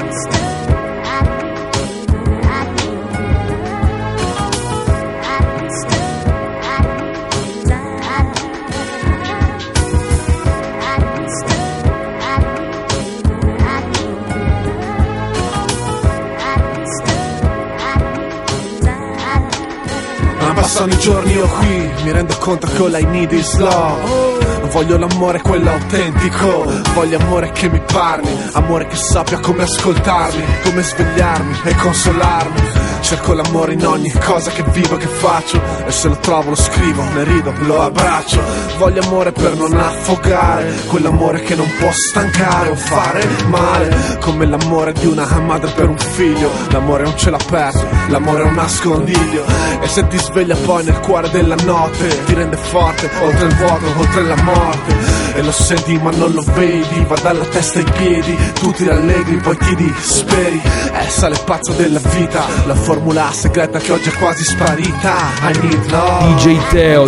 [20.79, 24.67] Passano i giorni io qui, mi rendo conto che all I need is love.
[24.71, 26.63] Voglio l'amore quello autentico.
[26.93, 33.33] Voglio amore che mi parli Amore che sappia come ascoltarmi Come svegliarmi e consolarmi Cerco
[33.33, 35.61] l'amore in ogni cosa che vivo e che faccio.
[35.85, 38.41] E se lo trovo lo scrivo, ne rido, lo abbraccio.
[38.77, 44.17] Voglio amore per non affogare Quell'amore che non può stancare o fare male.
[44.19, 46.51] Come l'amore di una madre per un figlio.
[46.71, 49.45] L'amore è un cielo aperto, l'amore è un nascondiglio.
[49.81, 53.85] E se ti sveglia poi nel cuore della notte Ti rende forte, oltre il vuoto,
[53.97, 58.37] oltre la morte E lo senti ma non lo vedi Va dalla testa ai piedi,
[58.59, 60.61] tu ti rallegri Poi ti disperi,
[60.93, 65.89] eh sale pazzo della vita La formula segreta che oggi è quasi sparita I need
[65.89, 67.07] love DJ Teo.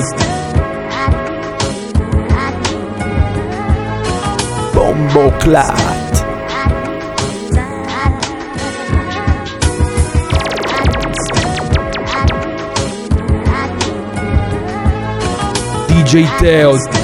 [4.74, 6.26] Bombo Clat.
[15.88, 17.01] DJ Teo.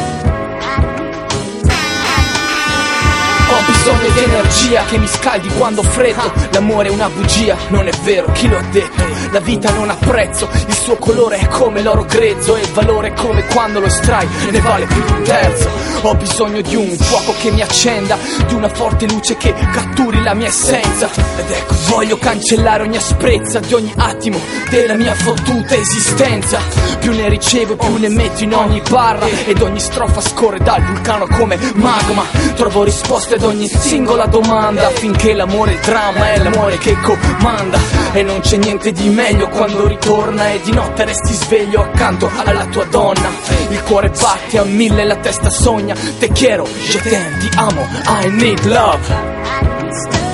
[4.58, 6.34] Energia che mi scaldi quando freddo.
[6.52, 9.06] L'amore è una bugia, non è vero, chi lo ha detto?
[9.32, 13.10] La vita non ha prezzo, il suo colore è come l'oro grezzo E il valore
[13.10, 15.70] è come quando lo estrai, ne vale più di un terzo.
[16.02, 20.34] Ho bisogno di un fuoco che mi accenda Di una forte luce che catturi la
[20.34, 21.10] mia essenza.
[21.38, 24.40] Ed ecco, voglio cancellare ogni asprezza Di ogni attimo
[24.70, 26.60] della mia fottuta esistenza.
[27.00, 31.28] Più ne ricevo più ne metto in ogni barra Ed ogni strofa scorre dal vulcano
[31.28, 32.24] come magma.
[32.56, 34.47] Trovo risposte ad ogni singola domanda
[34.94, 37.78] Finché l'amore il dramma è l'amore che comanda.
[38.14, 42.66] E non c'è niente di meglio quando ritorna E di notte resti sveglio accanto alla
[42.66, 43.30] tua donna.
[43.70, 45.96] Il cuore batte a mille, la testa sogna.
[46.18, 50.27] Te quiero, je t'aime, ti amo, I need love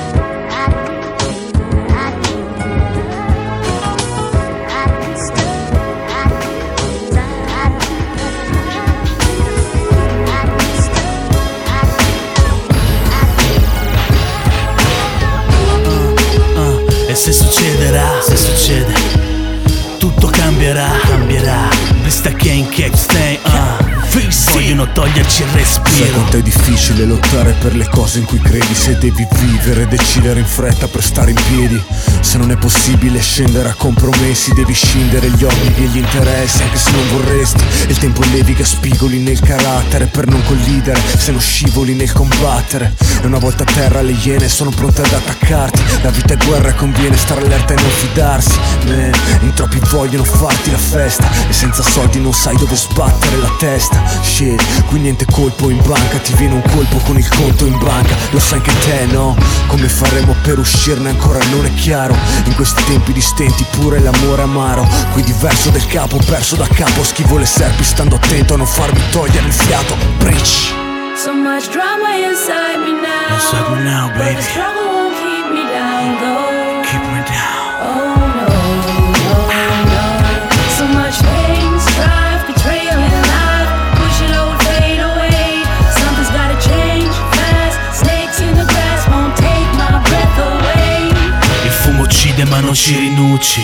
[18.73, 18.93] succede,
[19.99, 21.69] tutto cambierà, cambierà.
[22.01, 23.39] Vista che in cake stay,
[24.15, 24.51] ah.
[24.51, 26.11] Vogliono toglierci il Sai respiro.
[26.13, 28.73] quanto è difficile lottare per le cose in cui credi?
[28.75, 31.81] Se devi vivere, decidere in fretta per stare in piedi.
[32.19, 36.77] Se non è possibile scendere a compromessi Devi scindere gli obblighi e gli interessi Anche
[36.77, 37.63] se non vorresti.
[37.87, 42.93] Il tempo leviga spigoli nel carattere Per non collidere, se non scivoli nel combattere.
[43.21, 45.81] E una volta a terra le iene sono pronte ad attaccarti.
[46.01, 48.59] La vita è guerra e conviene stare allerta e non fidarsi.
[48.85, 53.51] Man, in troppi vogliono farti la festa E senza soldi non sai dove sbattere la
[53.57, 57.77] testa Shit, qui niente colpo in banca Ti viene un colpo con il conto in
[57.77, 59.35] banca Lo sai che te no?
[59.67, 64.41] Come faremo per uscirne ancora non è chiaro In questi tempi di stenti pure l'amore
[64.41, 68.67] amaro Qui diverso del capo, perso da capo Schivo le serpi stando attento a non
[68.67, 70.73] farmi togliere il fiato Preach
[71.15, 73.35] So much drama inside me now.
[73.35, 74.35] Inside me now, But baby.
[74.35, 76.52] the struggle won't keep me down, though.
[92.43, 93.61] Uccide ma non ci rinunci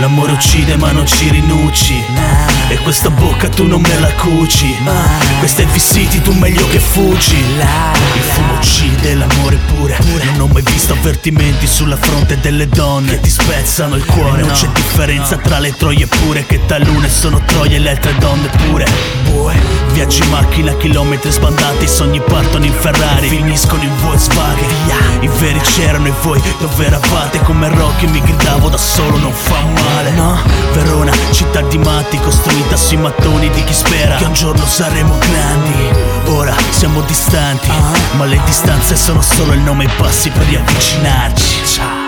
[0.00, 1.94] L'amore uccide ma non ci rinunci
[2.68, 4.76] E questa bocca tu non me la cuci.
[5.38, 7.36] Questa City tu meglio che fuggi.
[7.36, 9.96] Il fumo uccide l'amore pure.
[10.32, 14.42] Non ho mai visto avvertimenti sulla fronte delle donne Che ti spezzano il cuore.
[14.42, 18.48] Non c'è differenza tra le troie pure Che talune sono troie e le altre donne
[18.48, 18.86] pure.
[19.24, 19.54] Bue,
[19.92, 23.28] Viaggi in macchina, chilometri sbandati sogni partono in Ferrari.
[23.28, 24.68] Finiscono in Volkswagen.
[25.20, 27.40] I veri c'erano e voi dove eravate?
[27.40, 30.10] Come Rocky mi gridavo da solo non fa male.
[30.10, 30.38] No,
[30.72, 35.92] Verona, città di matti Costruita sui mattoni di chi spera Che un giorno saremo grandi.
[36.26, 37.70] Ora siamo distanti
[38.16, 41.66] Ma le distanze sono solo il nome e i passi per riavvicinarci.
[41.66, 42.03] Ciao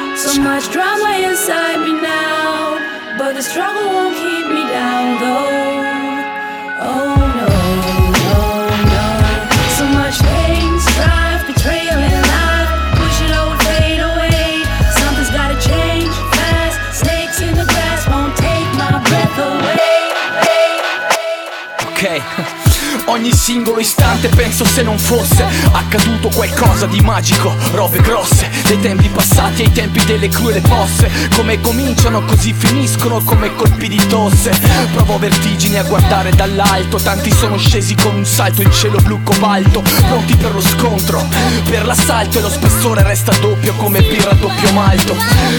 [23.16, 25.42] Ogni singolo istante penso se non fosse
[25.72, 31.58] accaduto qualcosa di magico, robe grosse, dei tempi passati ai tempi delle cruele posse, come
[31.62, 34.50] cominciano così finiscono come colpi di tosse.
[34.92, 39.80] Provo vertigini a guardare dall'alto, tanti sono scesi con un salto in cielo blu cobalto,
[39.80, 41.26] pronti per lo scontro,
[41.70, 45.16] per l'assalto e lo spessore resta doppio come birra doppio malto.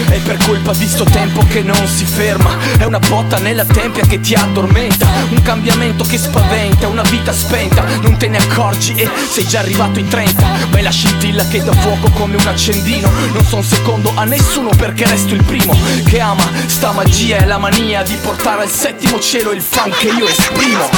[0.08, 4.06] È per colpa di sto tempo che non si ferma, è una botta nella tempia
[4.06, 9.08] che ti addormenta, un cambiamento che spaventa, una vita spenta, non te ne accorgi e
[9.30, 13.10] sei già arrivato in 30 Ma è la scintilla che dà fuoco come un accendino
[13.32, 15.74] Non son secondo a nessuno perché resto il primo
[16.04, 20.08] Che ama sta magia e la mania di portare al settimo cielo il fan che
[20.08, 20.90] io esprimo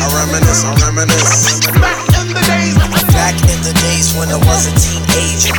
[0.00, 1.70] I reminisce, I reminisce.
[3.12, 5.54] Back in the days when I was a teenager.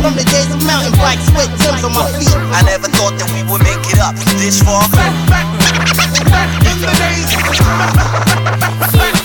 [0.00, 2.34] From the days of mountain bikes with on my feet.
[2.34, 4.82] I never thought that we would make it up this far.
[8.94, 9.15] Il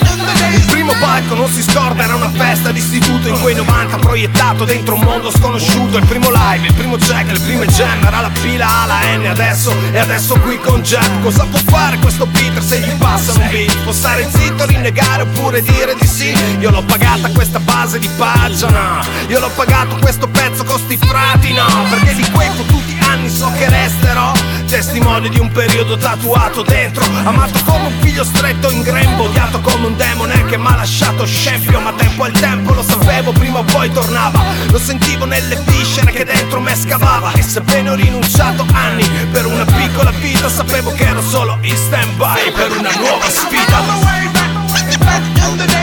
[0.91, 5.01] primo palco non si scorda, era una festa d'istituto in quei 90 proiettato dentro un
[5.01, 5.97] mondo sconosciuto.
[5.97, 9.25] Il primo live, il primo check, le prime jam, era la fila A, la N
[9.25, 11.21] adesso e adesso qui con Jack.
[11.21, 13.77] Cosa può fare questo Peter se gli passa un beat?
[13.83, 16.33] Può stare zitto, rinnegare oppure dire di sì?
[16.59, 21.85] Io l'ho pagata questa base di pagina, io l'ho pagato questo pezzo costi frati, no?
[21.89, 24.31] Perché di quei fottuti anni so che resterò
[24.72, 27.03] testimone di un periodo tatuato dentro.
[27.26, 31.82] Amato come un figlio stretto in grembo Odiato come un demone che m'ha lasciato scempio
[31.82, 34.41] Ma tempo al tempo lo sapevo prima o poi tornava.
[34.69, 37.34] Lo sentivo nelle viscere che dentro me scavava.
[37.34, 42.15] E sebbene ho rinunciato anni per una piccola vita Sapevo che ero solo in stand
[42.15, 44.19] by per una nuova sfida.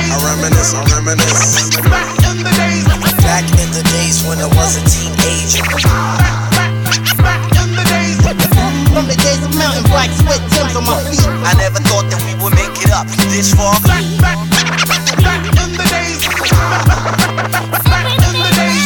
[0.01, 1.80] I reminisce, I reminisce.
[3.20, 4.22] Back in the days.
[4.24, 6.47] When I was a teenager.
[8.99, 11.22] From the days of mountain bikes with Tim's on my feet.
[11.22, 13.78] I never thought that we would make it up this far.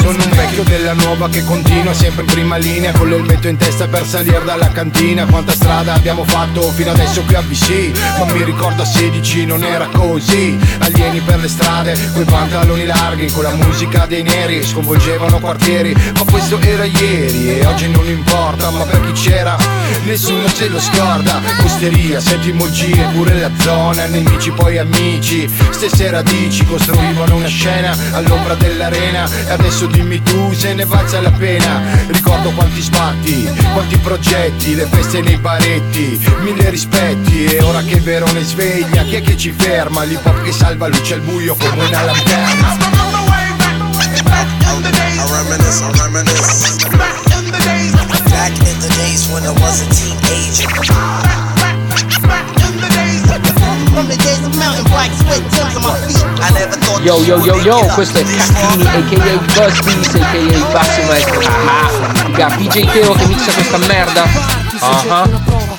[0.02, 3.88] Sono un vecchio della nuova che continua sempre in prima linea Con l'elmetto in testa
[3.88, 5.24] per salire dalla cantina.
[5.24, 9.64] Quanta strada abbiamo fatto fino adesso qui a BC Ma mi ricordo a 16 non
[9.64, 10.59] era così.
[10.78, 15.94] Alieni per le strade, coi pantaloni larghi Con la musica dei neri, sconvolgevano quartieri.
[15.94, 19.57] Ma questo era ieri e oggi non importa Ma per chi c'era
[20.05, 21.40] nessuno se lo scorda.
[21.64, 29.28] Osteria, sentimologie, pure la zona Nemici poi amici, stesse radici Costruivano una scena all'ombra dell'arena.
[29.46, 34.86] E adesso dimmi tu se ne valsa la pena Ricordo quanti sbatti, quanti progetti Le
[34.86, 40.05] feste nei baretti, mille rispetti E ora che Verone sveglia, chi è che ci ferma?
[40.05, 42.90] L'hip hop che salva luce al buio come una lanterna.
[48.43, 50.68] Back in the days when I was a teenager.
[53.93, 56.21] From the days of mountain bikes with Tim's on my feet.
[57.03, 61.88] Yo yo yo yo, questo è Caccini aka Busties aka Bassi Maestro Ah,
[62.24, 64.24] Figa, PJ Teo che mixa questa merda
[64.80, 65.71] Ah è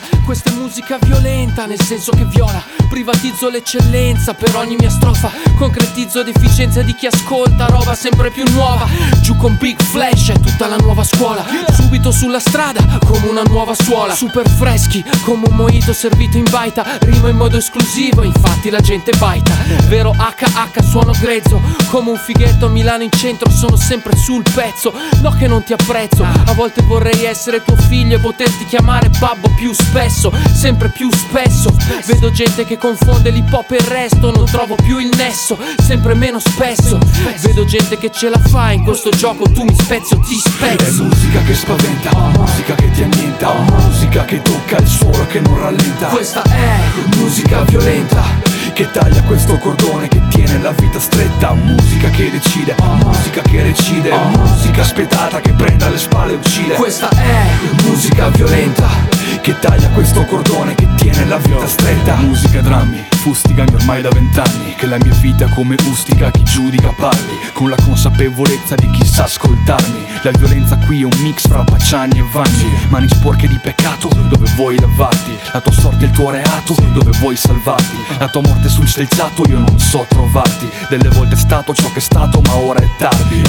[0.74, 2.63] musica violenta, nel senso che viola.
[2.89, 5.30] Privatizzo l'eccellenza per ogni mia strofa.
[5.55, 8.88] Concretizzo deficienza di chi ascolta, roba sempre più nuova.
[9.21, 11.45] Giù con Big Flash è tutta la nuova scuola.
[11.74, 14.15] Subito sulla strada, come una nuova suola.
[14.15, 16.97] Super freschi, come un mojito servito in baita.
[17.01, 19.53] Rimo in modo esclusivo, infatti la gente baita.
[19.88, 21.61] Vero HH, suono grezzo.
[21.89, 24.91] Come un fighetto a Milano in centro, sono sempre sul pezzo.
[25.21, 29.51] No che non ti apprezzo, a volte vorrei essere tuo figlio e poterti chiamare babbo
[29.55, 30.32] più spesso.
[30.64, 31.76] Sempre più spesso.
[32.05, 36.14] Vedo gente che confonde l'hip hop e il resto Non trovo più il nesso, sempre
[36.14, 36.97] meno spesso.
[37.41, 41.03] Vedo gente che ce la fa in questo gioco Tu mi spezzo, ti È spezzo
[41.03, 46.07] musica che spaventa, musica che ti annienta, musica che tocca il suolo che non rallenta.
[46.07, 46.80] Questa è
[47.18, 48.24] musica violenta.
[48.72, 51.51] Che taglia questo cordone che tiene la vita stretta.
[51.55, 54.11] Musica che decide, musica che recide.
[54.38, 56.76] Musica spietata che prende alle spalle e uccide.
[56.76, 57.49] Questa è
[57.84, 59.12] musica violenta
[59.43, 62.15] Che taglia questo cordone che tiene la vita stretta.
[62.15, 67.37] Musica drammi, fustigami ormai da vent'anni Che la mia vita come ustica chi giudica parli
[67.51, 70.05] Con la consapevolezza di chi sa ascoltarmi.
[70.21, 74.49] La violenza qui è un mix fra Pacciani e Vanni Mani sporche di peccato dove
[74.55, 75.37] vuoi lavarti?
[75.51, 77.97] La tua sorte è il tuo reato dove vuoi salvarti?
[78.19, 80.69] La tua morte sul selciato io non so trovarti.
[80.87, 83.42] Delle volte è stato ciò che è stato ma ora è tardi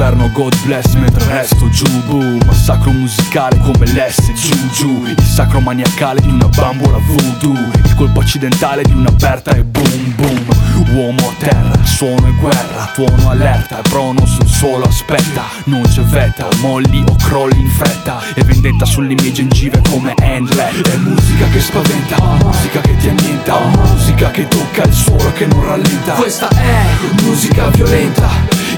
[0.00, 2.38] È un inferno God bless mentre resto giù boom.
[2.46, 5.04] Massacro musicale come l'S giù giù.
[5.04, 7.68] Il sacro maniacale di una bambola voodoo.
[7.84, 10.46] Il colpo accidentale di un'aperta e boom boom.
[10.92, 12.90] Uomo a terra, suono e guerra.
[12.94, 15.44] Tuono allerta, prono sul suolo aspetta.
[15.64, 18.22] Non c'è vetta, molli o crolli in fretta.
[18.34, 23.58] E vendetta sulle mie gengive come handlet È musica che spaventa, musica che ti annienta.
[23.92, 26.14] Musica che tocca il suolo che non rallenta.
[26.14, 26.86] Questa è
[27.22, 28.28] musica violenta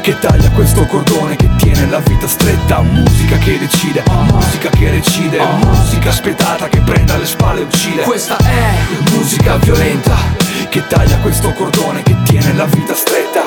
[0.00, 5.38] Che taglia questo cordone che tiene la vita stretta Musica che decide, musica che recide
[5.62, 8.02] Musica spietata che prende alle spalle e uccide.
[8.02, 8.74] Questa è
[9.10, 10.16] musica violenta
[10.68, 13.42] Che taglia questo cordone che tiene la vita stretta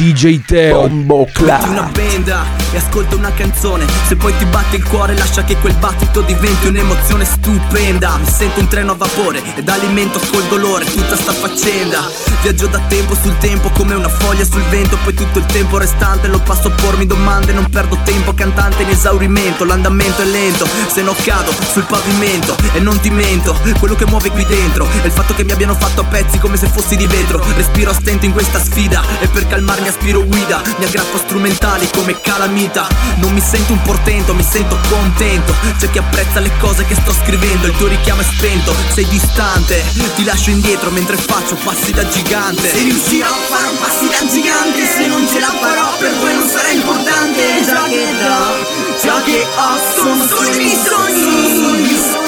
[0.00, 0.88] DJ Teo.
[0.88, 3.84] Bombo Metti una benda e ascolta una canzone.
[4.06, 8.16] Se poi ti batte il cuore lascia che quel battito diventi un'emozione stupenda.
[8.16, 12.30] Mi sento un treno a vapore ed alimento col dolore tutta sta faccenda.
[12.42, 16.26] Viaggio da tempo sul tempo come una foglia sul vento Poi tutto il tempo restante
[16.26, 21.02] lo passo a pormi domande Non perdo tempo cantante in esaurimento L'andamento è lento se
[21.02, 25.12] no cado sul pavimento E non ti mento quello che muove qui dentro È il
[25.12, 27.42] fatto che mi abbiano fatto a pezzi come se fossi di vetro.
[27.56, 31.88] Respiro a stento in questa sfida E per calmarmi aspiro guida Mi aggrappo a strumentali
[31.92, 32.86] come calamita.
[33.16, 35.54] Non mi sento un portento, mi sento contento.
[35.78, 39.82] C'è chi apprezza le cose che sto scrivendo Il tuo richiamo è spento, sei distante.
[40.14, 42.70] Ti lascio indietro mentre faccio passi da gigante.
[42.70, 46.48] Se riuscirò a fare passi da gigante Se non ce la farò per voi non
[46.48, 47.64] sarà importante.
[47.64, 52.20] Già che do, già che ho Sono solo i miei sogni.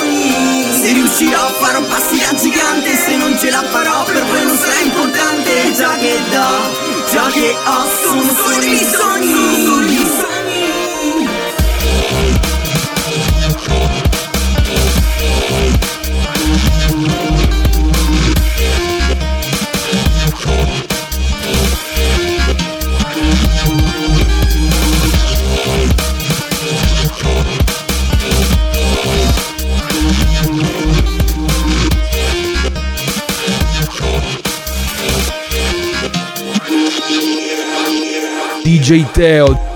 [0.82, 4.44] Se riuscirò a fare un passi da gigante Se non ce la farò per voi
[4.44, 5.72] non sarà importante.
[5.76, 6.61] Già che do,
[7.12, 8.01] già che ho
[38.82, 39.71] DJ Teo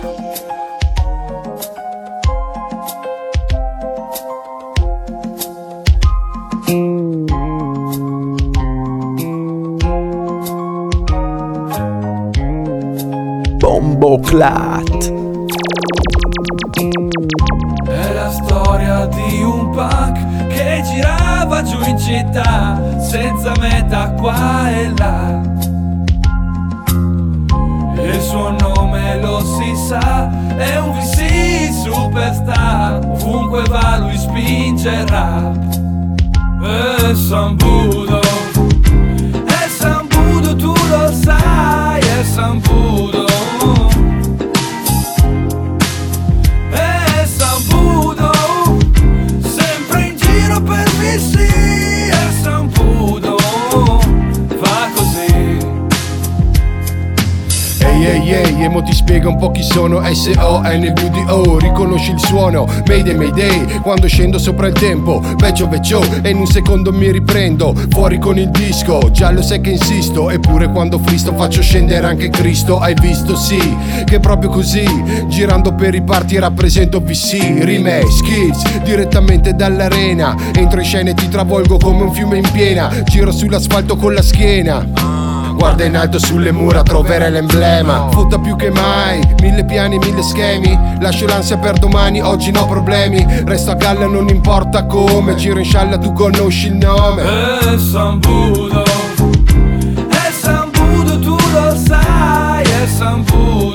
[60.17, 66.31] sono S-O-N-V-D-O Riconosci il suono, Mayday Mayday Quando scendo sopra il tempo, vecchio vecchio E
[66.31, 70.71] in un secondo mi riprendo, fuori con il disco Già lo sai che insisto, eppure
[70.71, 73.61] quando fristo faccio scendere anche Cristo Hai visto sì,
[74.05, 74.85] che proprio così
[75.29, 81.29] Girando per i parti rappresento VC Rime, skills, direttamente dall'arena Entro in scena e ti
[81.29, 85.26] travolgo come un fiume in piena Giro sull'asfalto con la schiena
[85.57, 88.09] Guarda in alto sulle mura, troverai l'emblema.
[88.11, 90.79] Fotta più che mai, mille piani, mille schemi.
[91.01, 93.27] Lascio l'ansia per domani, oggi no problemi.
[93.45, 95.35] Resto a galla, non importa come.
[95.35, 97.23] Giro in scialla, tu conosci il nome.
[97.23, 103.65] È Sambudo, è Sambudo, tu lo sai, è Sambudo.
[103.65, 103.66] È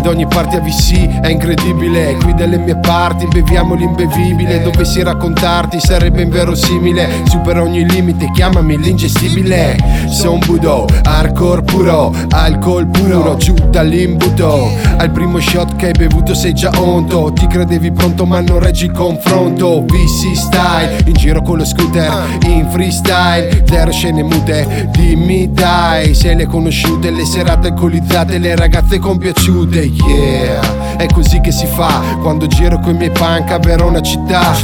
[0.00, 2.16] Ed ogni party AVC è incredibile.
[2.22, 7.24] Qui dalle mie parti beviamo l'imbevibile Dovessi raccontarti sarebbe inverosimile.
[7.28, 9.76] Supera ogni limite, chiamami l'ingestibile.
[10.08, 16.54] Son budo, hardcore puro Alcol puro, giù dall'imbuto Al primo shot che hai bevuto sei
[16.54, 17.30] già onto.
[17.34, 19.84] Ti credevi pronto ma non reggi il confronto.
[19.84, 22.10] VC style, in giro con lo scooter
[22.46, 28.98] In freestyle, zero scene mute Dimmi dai, se le conosciute Le serate alcolizzate, le ragazze
[28.98, 34.54] compiaciute Yeah, è così che si fa Quando giro coi miei punk a Verona città.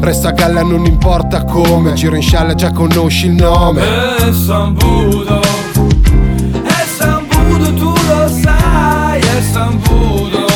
[0.00, 1.94] Resto a galla non importa come.
[1.94, 3.82] Giro in scialla già conosci il nome.
[3.82, 10.48] E San Budo E San Budo tu lo sai E San Budo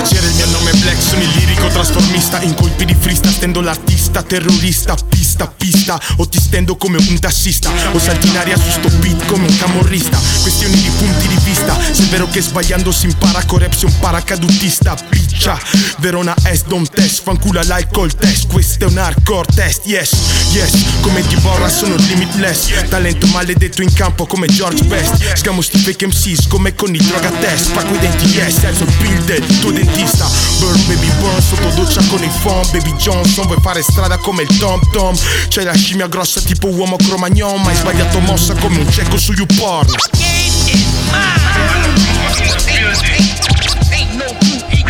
[0.00, 3.60] Piacere, il mio nome è Black, sono il lirico trasformista In colpi di freestyle stendo
[3.60, 8.70] l'artista, terrorista, pista, pista O ti stendo come un tassista O salti in aria su
[8.70, 10.18] sto beat come un camorrista.
[10.42, 13.98] Questioni di punti di vista Se è vero che sbagliando si impara Corep sei un
[13.98, 15.58] paracadutista, piccia.
[15.98, 20.12] Verona S, don't test, fancula l'alcol test Questo è un hardcore test, yes,
[20.52, 20.70] yes.
[21.00, 21.38] Come di
[21.68, 25.36] sono limitless Talento maledetto in campo come George Best.
[25.36, 28.92] Scamo sti fake MCs come con il droga test Spacco i denti, yes, alzo il
[28.98, 30.28] pill del tuo dentista.
[30.58, 34.56] Burn, baby, burn, sotto doccia con il phone Baby Johnson, vuoi fare strada come il
[34.58, 35.16] Tom Tom
[35.48, 39.32] C'hai la scimmia grossa tipo uomo cromagnon Ma hai sbagliato mossa come un cieco su
[39.32, 39.88] YouPorn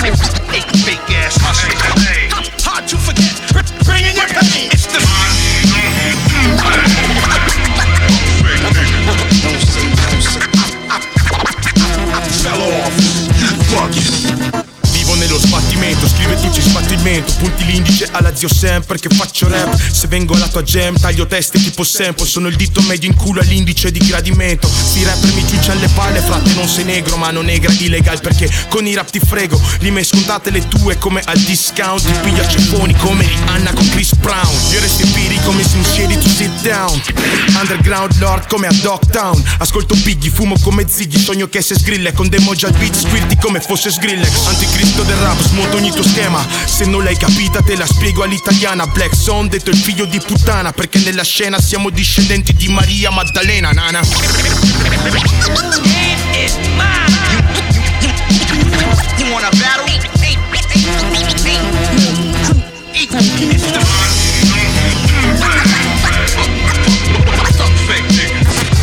[0.00, 0.39] Fake
[17.10, 19.76] sbattimento Punti l'indice alla zio Sam perché faccio rap.
[19.76, 23.40] Se vengo alla tua jam taglio teste tipo Sempo Sono il dito medio in culo
[23.40, 24.68] all'indice di gradimento.
[24.68, 28.48] Sti rapper mi ciucciano le palle frate non sei negro ma non negra illegal Perché
[28.68, 29.60] con i rap ti frego.
[29.80, 32.02] Rime scontate le tue come al discount.
[32.02, 34.54] Ti piglia ceffoni come Rihanna con Chris Brown.
[34.72, 37.00] Io resto in piri come Slim Shady to sit down.
[37.58, 41.18] Underground lord come a Dogtown Ascolto Biggie, fumo come Ziggy.
[41.18, 44.46] Sogno che se sgrille con demo già beat Squirti come fosse Skrillex.
[44.46, 46.46] Anticristo del rap, smonto ogni tuo schema.
[46.64, 50.72] Se non l'hai capita te la spiego all'italiana Black Son detto il figlio di puttana
[50.72, 54.00] Perché nella scena siamo discendenti di Maria Maddalena, nana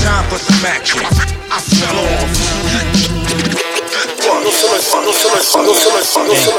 [0.08, 1.02] Time for some action.
[1.50, 2.97] I fell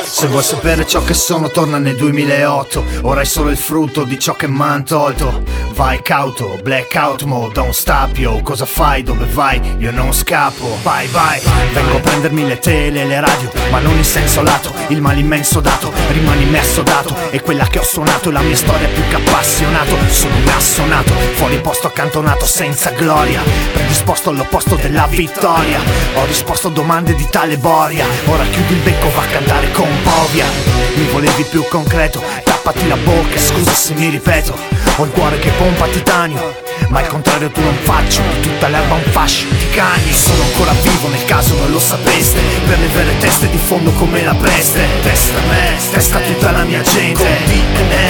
[0.04, 4.18] Se vuoi sapere ciò che sono torna nel 2008 Ora è solo il frutto di
[4.18, 5.42] ciò che m'han tolto.
[5.72, 8.40] Vai cauto, blackout mode, don't stop yo.
[8.42, 10.78] Cosa fai, dove vai, io non scappo.
[10.82, 11.40] Vai vai,
[11.72, 15.60] vengo a prendermi le tele le radio Ma non in senso lato, il male immenso
[15.60, 19.96] dato Rimani immerso dato, è quella che ho suonato La mia storia più che appassionato.
[20.08, 23.42] Sono un assonato, fuori posto accantonato senza gloria.
[23.72, 25.80] Predisposto all'opposto della vittoria.
[26.14, 28.06] Ho risposto a domande di tale boria.
[28.26, 30.46] Ora chiudi il becco, va a cantare con povia.
[30.94, 34.56] Mi volevi più concreto, tappati la bocca, scusa se mi ripeto.
[34.96, 38.22] Ho il cuore che pompa titanio ma al contrario tu non faccio.
[38.22, 40.12] Di tutta l'erba un fascio di cani.
[40.12, 42.40] Sono ancora vivo nel caso non lo sapeste.
[42.66, 44.86] Per le vere teste di fondo come la peste.
[45.02, 47.26] Testa me, testa tutta la mia gente.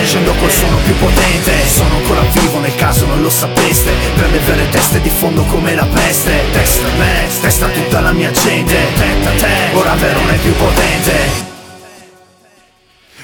[0.05, 1.67] Scendo col suono più potente.
[1.67, 3.91] Sono ancora vivo nel caso non lo sapeste.
[4.15, 6.33] Per le vere teste di fondo come la peste.
[6.53, 8.75] Testa me, testa tutta la mia gente.
[8.95, 11.47] Tenta te, ora Verona è più potente.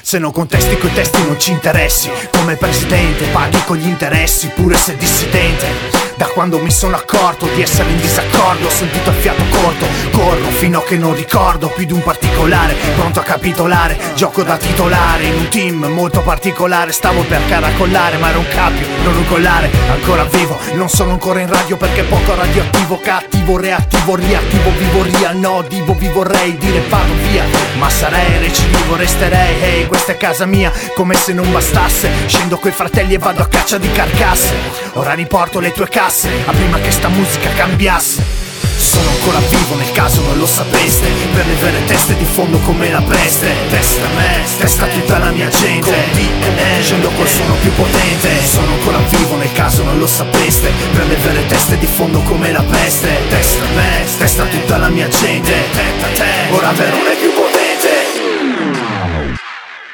[0.01, 2.09] Se non contesti coi testi non ci interessi.
[2.31, 7.61] Come presidente paghi con gli interessi Pure se dissidente Da quando mi sono accorto di
[7.61, 11.85] essere in disaccordo Ho sentito il fiato corto Corro fino a che non ricordo più
[11.85, 17.23] di un particolare Pronto a capitolare Gioco da titolare In un team molto particolare Stavo
[17.23, 21.49] per caracollare ma era un cappio Non un collare Ancora vivo Non sono ancora in
[21.49, 27.13] radio perché poco radioattivo Cattivo, reattivo, riattivo Vivo real, no divo, vi vorrei dire vado
[27.27, 27.43] via
[27.77, 32.71] Ma sarei recidivo, resterei Hey, questa è casa mia Come se non bastasse Scendo coi
[32.71, 34.53] fratelli e vado a caccia di carcasse
[34.93, 38.43] Ora riporto le tue casse A prima che sta musica cambiasse.
[38.77, 42.91] Sono ancora vivo nel caso non lo sapeste Per le vere teste di fondo come
[42.91, 43.51] la peste.
[43.69, 45.91] Testa me, testa tutta la mia gente.
[46.11, 48.29] DNA Scendo col suono più potente.
[48.43, 52.51] Sono ancora vivo nel caso non lo sapeste Per le vere teste di fondo come
[52.51, 53.09] la peste.
[53.29, 55.53] Testa me, testa tutta la mia gente.
[55.71, 57.89] Tenta te, ora Verona è più potente.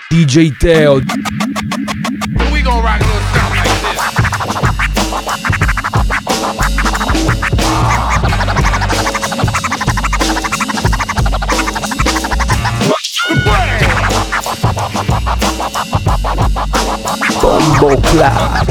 [0.10, 1.00] DJ Teo.
[2.50, 3.02] We gonna rock
[3.36, 3.41] a
[17.52, 18.66] Bombo Club.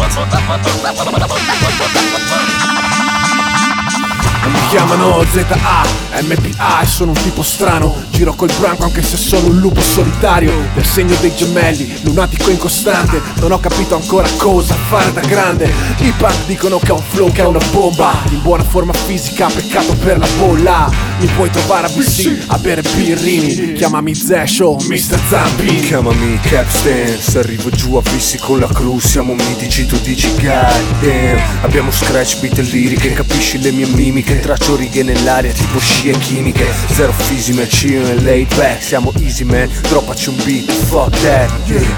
[4.46, 5.82] Mi chiamano ZA,
[6.22, 10.52] MPA e sono un tipo strano Giro col branco anche se sono un lupo solitario
[10.74, 13.22] Del segno dei gemelli, lunatico incostante.
[13.36, 15.72] Non ho capito ancora cosa fare da grande.
[16.00, 18.12] I punk dicono che ho un flow che è una bomba.
[18.30, 20.90] In buona forma fisica, peccato per la bolla.
[21.18, 23.72] Mi puoi trovare a BC, a bere birrini.
[23.72, 25.18] Chiamami Zesh o Mr.
[25.28, 25.80] Zampi.
[25.80, 31.38] Chiamami Capstan, se arrivo giù a Vissi con la crew Siamo mitici, tu dici god
[31.62, 34.40] Abbiamo scratch beat e liriche, capisci le mie mimiche?
[34.40, 36.66] Traccio righe nell'aria tipo scie chimiche.
[36.92, 38.82] Zero fisime, chill e laid back.
[38.82, 41.50] Siamo easy man, droppaci un beat, fuck that.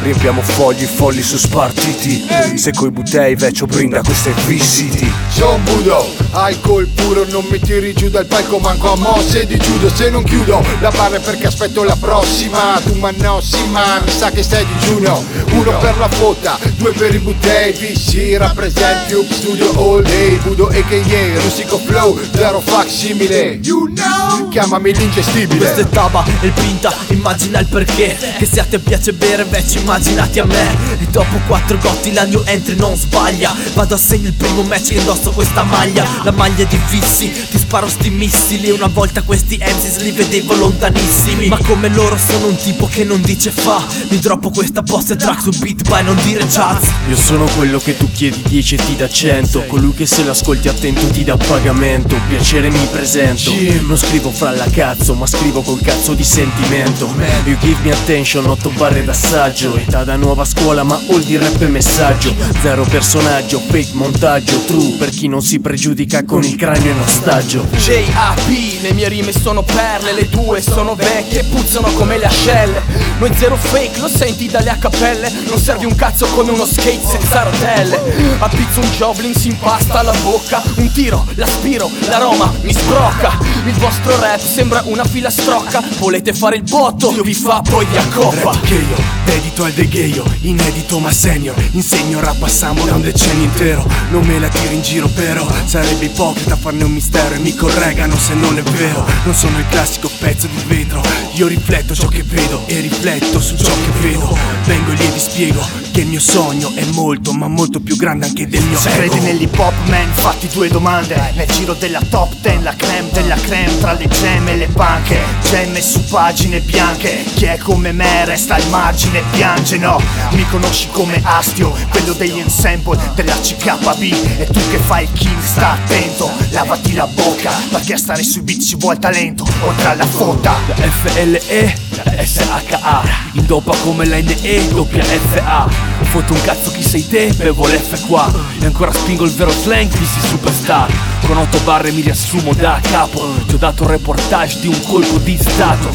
[0.02, 2.24] Riempiamo fogli, folli su spartiti.
[2.54, 5.10] Se coi butei vecchio brinda, questo è V-City.
[5.30, 9.88] Son Budo, alcol puro, non mi tiri giù dal palco manco a mosse di judo
[9.88, 12.80] Se non chiudo la barra è perché aspetto la prossima.
[12.84, 15.24] Tu ma no, sì ma mi sa che stai digiuno.
[15.52, 20.38] Uno per la fotta, due per i buttei VC rappresent Cube Studio all day.
[20.38, 21.40] Budo a.k.a.
[21.40, 24.48] Rusico Flow, zero facsimile You know.
[24.48, 25.72] Chiamami l'ingestibile
[26.02, 28.18] Taba e il Pinta, immagina il perché.
[28.36, 30.76] Che se a te piace bere invece immaginati a me.
[30.98, 33.54] E dopo quattro gotti la new entry non sbaglia.
[33.74, 36.04] Vado a segno il primo match e indosso questa maglia.
[36.24, 38.70] La maglia di Vissi, ti sparo sti missili.
[38.70, 41.46] Una volta questi MCs li vedevo lontanissimi.
[41.46, 43.80] Ma come loro sono un tipo che non dice fa.
[44.08, 47.96] Mi droppo questa post track su beat by non dire chats Io sono quello che
[47.96, 52.16] tu chiedi 10 e ti dà 100 Colui che se l'ascolti attento ti dà pagamento.
[52.28, 53.52] Piacere mi presento.
[53.86, 57.10] Non scrivo fra la cazzo ma scrivo col cazzo di sentimento.
[57.44, 59.76] You give me attention, 8 barre d'assaggio.
[59.76, 62.34] Età da nuova scuola ma all di rap e messaggio.
[62.60, 64.58] Zero personaggio, fake montaggio.
[64.64, 67.66] True per chi non si pregiudica con il cranio in ostaggio.
[67.76, 68.82] J.A.P.
[68.82, 72.82] Le mie rime sono perle, le tue sono vecchie, puzzano come le ascelle.
[73.18, 77.06] Noi zero fake, lo senti dalle a cappelle Non servi un cazzo come uno skate
[77.06, 78.00] senza rotelle.
[78.38, 80.60] A pizzo un joblin si impasta alla bocca.
[80.76, 83.38] Un tiro, l'aspiro, l'aroma mi sbrocca.
[83.64, 87.62] Il vostro rap sembra una filastrocca Volete fare il botto, vi fa?
[87.62, 91.54] Poi vi accoppa dedito al degheio, inedito ma senior.
[91.72, 93.86] Insegno rap Samo da un decennio intero.
[94.10, 98.16] Non me la tiro in giro però Sarebbe ipocrita farne un mistero E mi correggano
[98.16, 99.06] se non è vero.
[99.24, 101.00] Non sono il classico pezzo di vetro.
[101.34, 104.36] Io rifletto ciò che vedo E rifletto su ciò che vedo.
[104.64, 108.26] Vengo lì e vi spiego Che il mio sogno è molto ma molto più grande
[108.26, 108.98] anche del mio Se ego.
[108.98, 111.32] credi nell'hip hop man fatti due domande.
[111.34, 115.18] Nel giro della top ten la creme della creme Tra le gemme e le panche.
[115.48, 117.24] Gemme su pagine bianche.
[117.34, 120.00] Chi è come me resta al margine piange no
[120.32, 124.02] Mi conosci come Astio Quello degli ensemble della CKB
[124.38, 126.30] E tu che fai il king sta attento.
[126.50, 130.54] Lavati la bocca Perché a stare sui beat ci vuole talento Oltre alla fotta.
[131.02, 131.90] FLE,
[132.24, 137.66] SHA In dopa come la NE, doppia FA Foto un cazzo chi sei te, bevo
[137.66, 138.30] l'F qua.
[138.60, 140.92] E ancora spingo il vero slang, fissi superstar?
[141.24, 143.32] Con otto barre mi riassumo da capo.
[143.46, 145.88] Ti ho dato un reportage di un colpo di stato.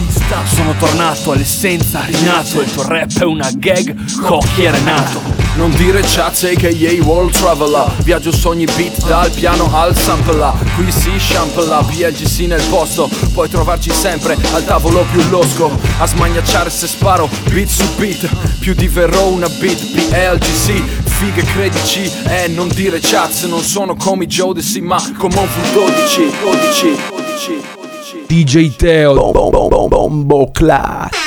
[0.46, 2.62] Sono tornato all'essenza, rinato.
[2.62, 5.22] Il tuo rap è una gag, cocchi e renato
[5.56, 6.70] Non dire chat aka
[7.04, 7.94] World Traveler.
[7.98, 10.52] Viaggio sogni beat dal piano al sampler.
[10.76, 13.08] Qui si shampla, PLGC nel posto.
[13.34, 18.74] Puoi trovarci sempre al tavolo più losco A smagnacciare se sparo beat su beat Più
[18.74, 24.26] di verrò una beat PLGC Fighe credici e non dire chat Se non sono come
[24.26, 27.76] i Jodeci ma come un V12 12 12
[28.28, 29.32] DJ Teo.
[29.88, 31.27] Bombo Club.